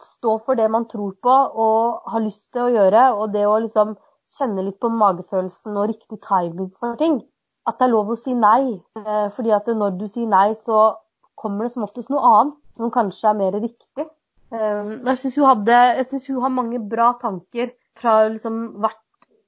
Stå 0.03 0.33
for 0.41 0.57
det 0.57 0.65
man 0.73 0.87
tror 0.89 1.11
på 1.21 1.33
og 1.63 2.09
har 2.11 2.23
lyst 2.23 2.47
til 2.51 2.65
å 2.65 2.71
gjøre. 2.73 3.03
Og 3.13 3.29
det 3.31 3.43
å 3.47 3.59
liksom 3.61 3.93
kjenne 4.33 4.65
litt 4.65 4.79
på 4.81 4.89
magefølelsen 4.91 5.77
og 5.77 5.91
riktig 5.91 6.17
timing 6.25 6.71
for 6.79 6.97
ting. 6.99 7.21
at 7.63 7.77
det 7.79 7.85
er 7.85 7.93
lov 7.93 8.09
å 8.11 8.17
si 8.19 8.33
nei. 8.35 8.81
Eh, 8.99 9.27
fordi 9.31 9.53
at 9.55 9.69
når 9.69 9.93
du 10.01 10.07
sier 10.11 10.27
nei, 10.27 10.49
så 10.59 10.97
kommer 11.39 11.63
det 11.63 11.71
som 11.71 11.85
oftest 11.85 12.11
noe 12.11 12.25
annet 12.27 12.57
som 12.75 12.91
kanskje 12.91 13.29
er 13.29 13.37
mer 13.39 13.55
riktig. 13.55 14.07
Eh, 14.51 14.89
jeg 15.05 15.21
syns 15.21 15.37
hun, 15.37 16.35
hun, 16.35 16.41
har 16.43 16.53
mange 16.57 16.81
bra 16.91 17.13
tanker 17.21 17.71
fra 17.95 18.17
å 18.25 18.33
liksom 18.33 18.81
vært 18.83 18.99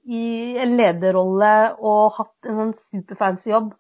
i 0.06 0.56
en 0.62 0.78
lederrolle 0.78 1.76
og 1.82 2.16
hatt 2.20 2.48
en 2.48 2.60
sånn 2.62 2.74
superfancy 2.78 3.52
jobb, 3.52 3.74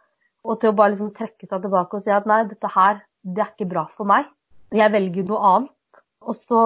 og 0.45 0.59
til 0.61 0.71
å 0.71 0.77
bare 0.77 0.93
liksom 0.93 1.13
trekke 1.17 1.47
seg 1.49 1.63
tilbake 1.63 1.97
og 1.97 2.03
si 2.05 2.13
at 2.13 2.27
nei, 2.29 2.43
dette 2.49 2.69
her, 2.71 3.01
det 3.25 3.41
er 3.41 3.53
ikke 3.53 3.69
bra 3.71 3.85
for 3.97 4.09
meg. 4.09 4.27
Jeg 4.75 4.93
velger 4.93 5.25
noe 5.29 5.49
annet. 5.51 6.03
Og 6.25 6.37
så 6.37 6.61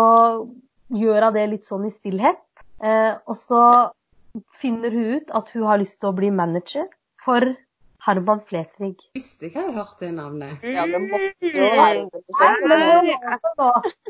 gjør 0.95 1.27
hun 1.27 1.35
det 1.35 1.47
litt 1.53 1.67
sånn 1.67 1.87
i 1.87 1.93
stillhet. 1.93 2.43
Eh, 2.83 3.15
og 3.27 3.35
så 3.39 3.63
finner 4.61 4.93
hun 4.93 5.17
ut 5.19 5.33
at 5.35 5.51
hun 5.55 5.65
har 5.67 5.81
lyst 5.81 5.99
til 6.01 6.11
å 6.11 6.15
bli 6.15 6.31
manager 6.31 6.87
for 7.23 7.43
Herman 8.05 8.41
Flesvig. 8.47 8.95
Visste 9.17 9.49
ikke 9.49 9.59
jeg 9.59 9.69
hadde 9.69 9.81
hørt 9.81 10.03
det 10.03 10.11
navnet. 10.15 10.63
Ja, 10.63 10.85
det 10.87 11.01
måtte 11.03 11.51
jo 11.51 11.67
være 11.75 12.07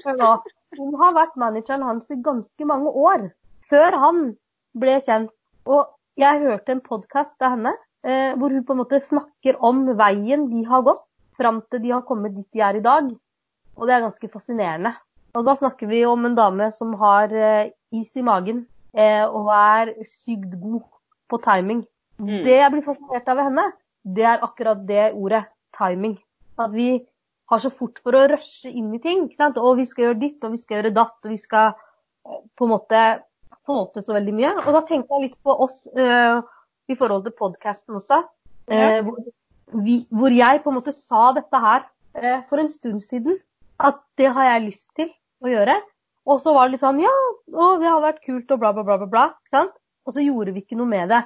100 0.05 0.29
Hun 0.77 0.97
har 1.01 1.15
vært 1.17 1.39
manageren 1.41 1.85
hans 1.87 2.09
i 2.13 2.19
ganske 2.25 2.69
mange 2.69 2.93
år. 2.93 3.29
Før 3.69 3.97
han 4.05 4.21
ble 4.77 4.99
kjent. 5.05 5.33
Og 5.69 5.89
jeg 6.19 6.41
hørte 6.43 6.75
en 6.75 6.85
podkast 6.85 7.41
av 7.41 7.57
henne 7.57 7.73
hvor 8.01 8.53
hun 8.53 8.63
på 8.63 8.71
en 8.75 8.79
måte 8.79 9.01
snakker 9.03 9.57
om 9.65 9.81
veien 9.99 10.45
de 10.47 10.61
har 10.69 10.85
gått 10.87 11.03
fram 11.39 11.61
til 11.67 11.81
de 11.83 11.91
har 11.95 12.05
kommet 12.07 12.35
dit 12.35 12.47
de 12.55 12.63
er 12.63 12.79
i 12.79 12.83
dag. 12.83 13.09
Og 13.79 13.87
det 13.87 13.95
er 13.95 14.05
ganske 14.05 14.31
fascinerende. 14.31 14.93
Og 15.37 15.45
da 15.45 15.55
snakker 15.59 15.89
vi 15.89 16.01
om 16.09 16.25
en 16.25 16.35
dame 16.37 16.69
som 16.75 16.95
har 16.99 17.33
eh, 17.35 17.71
is 17.95 18.09
i 18.17 18.25
magen 18.25 18.63
eh, 18.97 19.23
og 19.23 19.51
er 19.53 19.93
sykt 20.07 20.57
god 20.61 20.81
på 21.29 21.39
timing. 21.45 21.83
Mm. 22.19 22.41
Det 22.47 22.57
jeg 22.57 22.73
blir 22.73 22.85
fascinert 22.87 23.29
av 23.29 23.39
ved 23.39 23.49
henne, 23.51 23.67
det 24.03 24.25
er 24.25 24.43
akkurat 24.45 24.81
det 24.89 25.11
ordet 25.13 25.43
timing. 25.77 26.17
At 26.59 26.73
vi 26.73 26.89
har 27.49 27.61
så 27.61 27.71
fort 27.71 28.01
for 28.03 28.17
å 28.17 28.25
rushe 28.29 28.71
inn 28.71 28.91
i 28.97 29.01
ting. 29.01 29.27
ikke 29.27 29.39
sant? 29.39 29.61
Og 29.61 29.77
vi 29.79 29.87
skal 29.89 30.09
gjøre 30.09 30.21
ditt, 30.25 30.43
og 30.43 30.53
vi 30.55 30.61
skal 30.61 30.79
gjøre 30.79 30.95
datt, 30.97 31.17
og 31.23 31.33
vi 31.33 31.39
skal 31.39 31.71
eh, 31.71 32.41
på 32.57 32.67
en 32.67 32.73
måte 32.73 33.03
få 33.69 33.83
til 33.93 34.05
så 34.05 34.17
veldig 34.17 34.35
mye. 34.35 34.55
Og 34.65 34.73
da 34.75 34.83
tenker 34.89 35.15
jeg 35.15 35.29
litt 35.29 35.39
på 35.45 35.53
oss 35.61 35.83
uh, 35.93 36.41
i 36.89 36.97
forhold 36.97 37.25
til 37.27 37.35
podkasten 37.37 37.99
også. 37.99 38.23
Ja. 38.69 38.99
hvor, 39.01 39.17
vi, 39.85 40.03
hvor, 40.13 40.33
jeg 40.33 40.61
på 40.63 40.69
en 40.69 40.77
måte 40.77 40.93
sa 40.93 41.31
dette 41.33 41.61
her 41.61 41.85
uh, 42.17 42.41
for 42.49 42.61
en 42.61 42.69
stund 42.69 43.01
siden. 43.05 43.39
At 43.79 44.01
det 44.19 44.29
har 44.35 44.51
jeg 44.51 44.65
lyst 44.67 44.87
til 44.99 45.09
å 45.41 45.49
gjøre. 45.51 45.77
Og 46.29 46.41
så 46.43 46.53
var 46.53 46.67
det 46.67 46.75
litt 46.75 46.83
sånn 46.83 47.01
Ja, 47.01 47.15
å, 47.49 47.71
det 47.81 47.87
hadde 47.87 48.05
vært 48.05 48.25
kult 48.25 48.51
og 48.53 48.61
bla, 48.61 48.73
bla, 48.75 48.85
bla. 48.85 48.99
bla, 49.01 49.09
bla 49.09 49.25
ikke 49.37 49.55
sant? 49.55 49.75
Og 50.05 50.15
så 50.15 50.25
gjorde 50.25 50.53
vi 50.55 50.63
ikke 50.65 50.77
noe 50.77 50.89
med 50.89 51.09
det. 51.13 51.23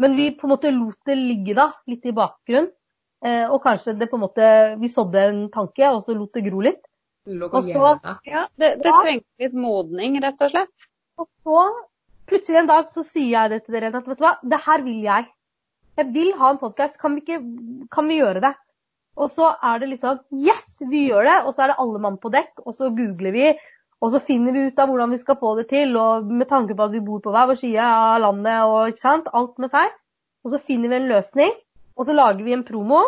Men 0.00 0.16
vi 0.16 0.30
på 0.36 0.48
en 0.48 0.54
måte 0.54 0.72
lot 0.72 0.98
det 1.08 1.16
ligge 1.18 1.56
da, 1.56 1.70
litt 1.90 2.06
i 2.08 2.16
bakgrunnen. 2.16 2.70
Eh, 3.20 3.44
og 3.52 3.60
kanskje 3.60 3.98
det 4.00 4.08
på 4.08 4.16
en 4.16 4.22
måte, 4.22 4.44
vi 4.80 4.88
sådde 4.88 5.24
en 5.28 5.40
tanke, 5.52 5.84
og 5.92 6.06
så 6.06 6.14
lot 6.16 6.32
det 6.36 6.44
gro 6.46 6.62
litt. 6.64 6.80
Og 7.28 7.66
så, 7.66 7.90
ja, 8.24 8.46
det, 8.56 8.70
det 8.80 8.92
trengte 8.94 9.44
litt 9.44 9.56
modning, 9.60 10.16
rett 10.24 10.40
og 10.40 10.52
slett. 10.54 10.86
Og 11.20 11.28
så 11.44 11.64
plutselig 12.30 12.62
en 12.62 12.70
dag 12.70 12.88
så 12.90 13.04
sier 13.06 13.34
jeg 13.34 13.52
det 13.52 13.60
til 13.64 13.76
dere 13.76 13.90
at 13.90 14.06
vet 14.06 14.20
du 14.20 14.24
hva, 14.24 14.36
det 14.42 14.60
her 14.64 14.84
vil 14.86 15.02
jeg. 15.04 15.28
Jeg 15.98 16.08
vil 16.14 16.30
ha 16.38 16.52
en 16.52 16.60
podkast. 16.60 16.98
Kan, 17.00 17.18
kan, 17.26 18.08
vi 18.08 18.20
gjøre 18.20 18.42
det? 18.44 18.52
Og 19.20 19.32
så 19.34 19.50
er 19.66 19.82
det 19.82 19.90
liksom 19.90 20.22
Yes, 20.46 20.78
vi 20.88 21.08
gjør 21.10 21.26
det! 21.26 21.36
Og 21.44 21.54
så 21.54 21.64
er 21.64 21.72
det 21.72 21.80
alle 21.82 22.00
mann 22.02 22.18
på 22.22 22.32
dekk, 22.32 22.62
og 22.64 22.76
så 22.76 22.92
googler 22.94 23.34
vi. 23.36 23.50
Og 24.00 24.14
så 24.14 24.22
finner 24.24 24.54
vi 24.56 24.64
ut 24.70 24.78
av 24.80 24.88
hvordan 24.88 25.12
vi 25.12 25.20
skal 25.20 25.36
få 25.40 25.54
det 25.58 25.66
til, 25.72 25.92
og 26.00 26.30
med 26.30 26.48
tanke 26.48 26.76
på 26.76 26.86
at 26.86 26.94
vi 26.94 27.02
bor 27.04 27.20
på 27.24 27.34
hver 27.34 27.50
vår 27.50 27.58
side 27.60 27.84
av 27.84 28.22
landet 28.22 28.62
og 28.64 28.92
ikke 28.92 29.02
sant, 29.02 29.28
alt 29.36 29.58
med 29.60 29.72
seg. 29.72 29.92
Og 30.46 30.54
så 30.54 30.62
finner 30.70 30.88
vi 30.88 31.00
en 31.02 31.10
løsning, 31.10 31.52
og 31.98 32.08
så 32.08 32.16
lager 32.16 32.46
vi 32.46 32.56
en 32.56 32.64
promo. 32.64 33.02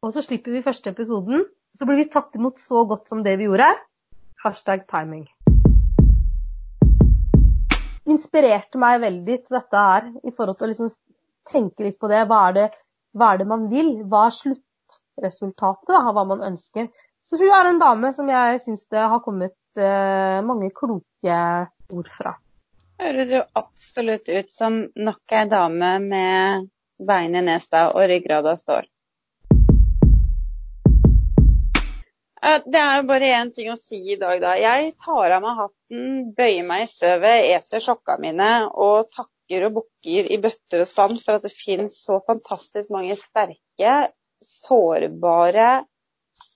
Og 0.00 0.14
så 0.14 0.24
slipper 0.24 0.54
vi 0.54 0.64
første 0.64 0.94
episoden. 0.94 1.44
Så 1.76 1.84
blir 1.84 2.00
vi 2.00 2.08
tatt 2.08 2.32
imot 2.38 2.62
så 2.62 2.86
godt 2.88 3.10
som 3.10 3.20
det 3.26 3.36
vi 3.36 3.50
gjorde. 3.50 3.68
Hashtag 4.40 4.86
timing 4.88 5.26
inspirerte 8.08 8.80
meg 8.80 9.02
veldig 9.02 9.36
til 9.44 9.58
dette 9.58 9.84
her, 9.90 10.08
i 10.24 10.32
forhold 10.34 10.58
til 10.58 10.68
å 10.68 10.70
liksom 10.72 10.90
tenke 11.48 11.86
litt 11.86 11.98
på 12.00 12.10
det. 12.10 12.24
Hva 12.28 12.40
er 12.48 12.56
det, 12.56 12.66
hva 13.16 13.32
er 13.32 13.42
det 13.42 13.48
man 13.50 13.68
vil? 13.72 13.92
Hva 14.08 14.26
er 14.28 14.36
sluttresultatet 14.36 15.94
av 15.96 16.10
hva 16.16 16.24
man 16.28 16.44
ønsker? 16.50 16.88
Så 17.28 17.36
hun 17.40 17.52
er 17.52 17.68
en 17.68 17.80
dame 17.80 18.10
som 18.16 18.28
jeg 18.32 18.60
syns 18.62 18.86
det 18.92 19.04
har 19.12 19.20
kommet 19.24 19.56
uh, 19.76 20.40
mange 20.48 20.70
kloke 20.76 21.40
ord 21.92 22.12
fra. 22.14 22.38
Høres 22.98 23.30
jo 23.30 23.42
absolutt 23.58 24.30
ut 24.32 24.50
som 24.50 24.80
nok 24.96 25.34
ei 25.36 25.44
dame 25.50 25.90
med 26.02 26.68
beinet 26.98 27.44
i 27.44 27.46
nesa 27.50 27.90
og 27.92 28.08
ryggrada 28.10 28.56
står. 28.58 28.88
Det 32.38 32.78
er 32.78 33.00
jo 33.00 33.06
bare 33.08 33.32
én 33.34 33.50
ting 33.54 33.70
å 33.72 33.78
si 33.80 33.98
i 34.12 34.18
dag, 34.18 34.38
da. 34.42 34.54
Jeg 34.60 34.92
tar 35.02 35.34
av 35.34 35.42
meg 35.42 35.58
hatten, 35.58 36.04
bøyer 36.36 36.66
meg 36.66 36.84
i 36.84 36.90
støvet, 36.92 37.48
eter 37.56 37.82
sjokka 37.82 38.18
mine 38.22 38.50
og 38.70 39.08
takker 39.14 39.66
og 39.66 39.80
bukker 39.80 40.28
i 40.30 40.38
bøtter 40.42 40.84
og 40.84 40.90
spann 40.90 41.16
for 41.18 41.38
at 41.38 41.46
det 41.46 41.54
finnes 41.54 41.96
så 42.04 42.20
fantastisk 42.26 42.92
mange 42.94 43.16
sterke, 43.18 43.96
sårbare, 44.44 45.70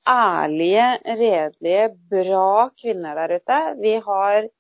ærlige, 0.09 0.87
redelige, 1.07 1.89
bra 2.11 2.69
kvinner 2.79 3.19
der 3.19 3.39
ute. 3.41 3.61
Vi 3.83 3.97
har 4.07 4.51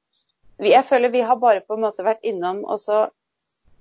Jeg 0.62 0.84
føler 0.86 1.10
vi 1.10 1.20
har 1.26 1.36
bare 1.42 1.62
på 1.66 1.74
en 1.74 1.82
måte 1.82 2.04
vært 2.06 2.22
innom 2.22 2.60
og 2.64 2.78
så 2.78 3.06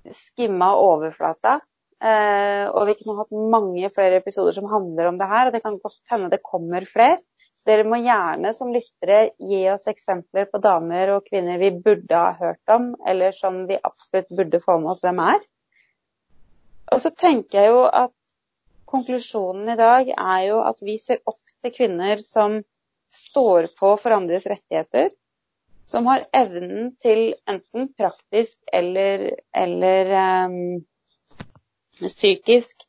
skimma 0.10 0.72
overflata. 0.82 1.60
Eh, 2.02 2.66
og 2.74 2.88
vi 2.90 2.96
kunne 2.98 3.20
hatt 3.20 3.36
mange 3.54 3.90
flere 3.94 4.18
episoder 4.18 4.56
som 4.56 4.70
handler 4.72 5.12
om 5.12 5.20
det 5.20 5.28
her. 5.30 5.48
Og 5.48 5.54
det 5.54 5.62
kan 5.62 5.78
godt 5.84 6.02
hende 6.10 6.32
det 6.34 6.42
kommer 6.42 6.86
flere. 6.90 7.20
Dere 7.68 7.86
må 7.86 8.00
gjerne 8.02 8.54
som 8.58 8.72
lyttere 8.74 9.20
gi 9.38 9.62
oss 9.70 9.86
eksempler 9.92 10.48
på 10.50 10.62
damer 10.64 11.14
og 11.16 11.28
kvinner 11.28 11.60
vi 11.62 11.70
burde 11.84 12.18
ha 12.18 12.32
hørt 12.40 12.74
om, 12.74 12.92
eller 13.08 13.36
som 13.38 13.66
vi 13.70 13.78
absolutt 13.78 14.34
burde 14.38 14.62
få 14.64 14.80
med 14.82 14.96
oss 14.96 15.04
hvem 15.06 15.22
er. 15.22 15.44
Og 16.92 17.04
så 17.04 17.12
tenker 17.14 17.60
jeg 17.60 17.74
jo 17.76 17.84
at 17.86 18.16
konklusjonen 18.92 19.70
i 19.72 19.78
dag 19.80 20.10
er 20.16 20.42
jo 20.50 20.60
at 20.66 20.82
vi 20.84 20.98
ser 21.00 21.22
opp 21.30 21.54
til 21.62 21.74
kvinner 21.76 22.24
som 22.26 22.60
står 23.14 23.70
på 23.78 23.94
for 24.02 24.16
andres 24.16 24.48
rettigheter, 24.50 25.12
som 25.92 26.08
har 26.08 26.26
evnen 26.36 26.94
til 27.04 27.34
enten 27.52 27.92
praktisk 28.00 28.58
eller, 28.74 29.28
eller 29.56 30.12
um, 30.50 30.58
psykisk 32.02 32.88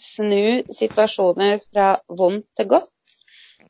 snu 0.00 0.62
situasjoner 0.74 1.60
fra 1.66 1.88
vondt 2.08 2.48
til 2.56 2.70
godt 2.72 2.93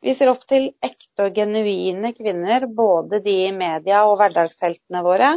vi 0.04 0.12
ser 0.12 0.28
opp 0.28 0.42
til 0.44 0.66
ekte 0.84 1.30
og 1.30 1.36
genuine 1.38 2.10
kvinner, 2.12 2.66
både 2.68 3.22
de 3.24 3.38
i 3.46 3.52
media 3.56 4.02
og 4.04 4.18
hverdagsheltene 4.20 5.00
våre. 5.04 5.30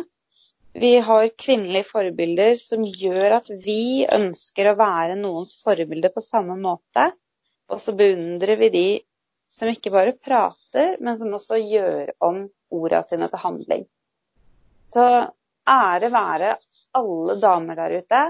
Vi 0.77 0.97
har 1.01 1.29
kvinnelige 1.39 1.87
forbilder 1.87 2.57
som 2.59 2.83
gjør 2.83 3.37
at 3.39 3.47
vi 3.63 4.03
ønsker 4.03 4.67
å 4.69 4.75
være 4.77 5.15
noens 5.17 5.55
forbilde 5.63 6.11
på 6.11 6.21
samme 6.25 6.57
måte. 6.59 7.07
Og 7.71 7.79
så 7.79 7.95
beundrer 7.95 8.59
vi 8.59 8.69
de 8.75 8.87
som 9.55 9.71
ikke 9.71 9.93
bare 9.95 10.17
prater, 10.19 10.97
men 10.99 11.15
som 11.17 11.31
også 11.33 11.57
gjør 11.63 12.11
om 12.27 12.43
orda 12.75 13.01
sine 13.07 13.31
til 13.31 13.43
handling. 13.45 13.87
Så 14.93 15.07
ære 15.67 16.11
være 16.11 16.55
alle 16.99 17.39
damer 17.39 17.79
der 17.79 18.01
ute. 18.03 18.23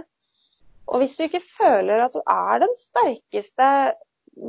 Og 0.87 1.01
hvis 1.01 1.17
du 1.17 1.25
ikke 1.25 1.43
føler 1.43 2.05
at 2.05 2.13
du 2.13 2.21
er 2.21 2.61
den 2.63 2.77
sterkeste 2.79 3.71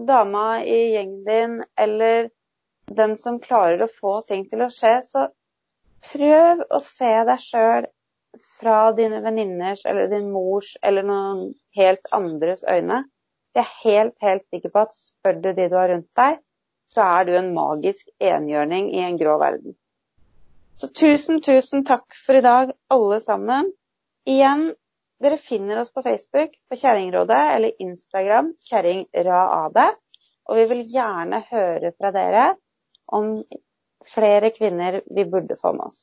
dama 0.08 0.64
i 0.64 0.78
gjengen 0.94 1.24
din, 1.24 1.64
eller 1.76 2.30
den 2.86 3.18
som 3.18 3.40
klarer 3.40 3.84
å 3.84 3.92
få 4.00 4.20
ting 4.28 4.46
til 4.48 4.64
å 4.64 4.70
skje, 4.72 4.94
så 5.04 5.28
prøv 6.12 6.64
å 6.70 6.80
se 6.84 7.12
deg 7.28 7.42
sjøl 7.42 7.88
fra 8.58 8.92
dine 8.96 9.20
venninners 9.24 9.84
eller 9.86 10.10
din 10.10 10.30
mors 10.32 10.74
eller 10.82 11.06
noen 11.06 11.48
helt 11.76 12.12
andres 12.14 12.64
øyne. 12.64 13.04
Jeg 13.56 13.64
er 13.64 13.76
helt, 13.82 14.14
helt 14.22 14.44
sikker 14.52 14.72
på 14.74 14.84
at 14.86 14.96
spør 14.96 15.40
du 15.42 15.50
de 15.52 15.68
du 15.68 15.76
har 15.76 15.90
rundt 15.92 16.10
deg, 16.18 16.38
så 16.92 17.04
er 17.04 17.28
du 17.28 17.34
en 17.36 17.52
magisk 17.56 18.08
enhjørning 18.22 18.92
i 18.94 19.04
en 19.04 19.18
grå 19.20 19.36
verden. 19.40 19.74
Så 20.78 20.90
tusen, 20.94 21.40
tusen 21.42 21.82
takk 21.84 22.14
for 22.14 22.38
i 22.38 22.44
dag, 22.44 22.70
alle 22.94 23.18
sammen. 23.20 23.72
Igjen, 24.28 24.68
dere 25.22 25.38
finner 25.42 25.80
oss 25.80 25.92
på 25.92 26.02
Facebook 26.02 26.54
på 26.70 26.78
Kjerringrådet 26.78 27.40
eller 27.54 27.82
Instagram 27.82 28.52
kjerringraadet. 28.68 29.88
Og 30.48 30.56
vi 30.56 30.68
vil 30.70 30.84
gjerne 30.94 31.42
høre 31.50 31.92
fra 31.98 32.12
dere 32.14 32.46
om 33.12 33.34
flere 34.14 34.52
kvinner 34.54 35.02
vi 35.04 35.26
burde 35.28 35.58
få 35.60 35.74
med 35.76 35.90
oss. 35.90 36.02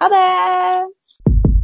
Ha 0.00 0.08
det! 0.14 1.57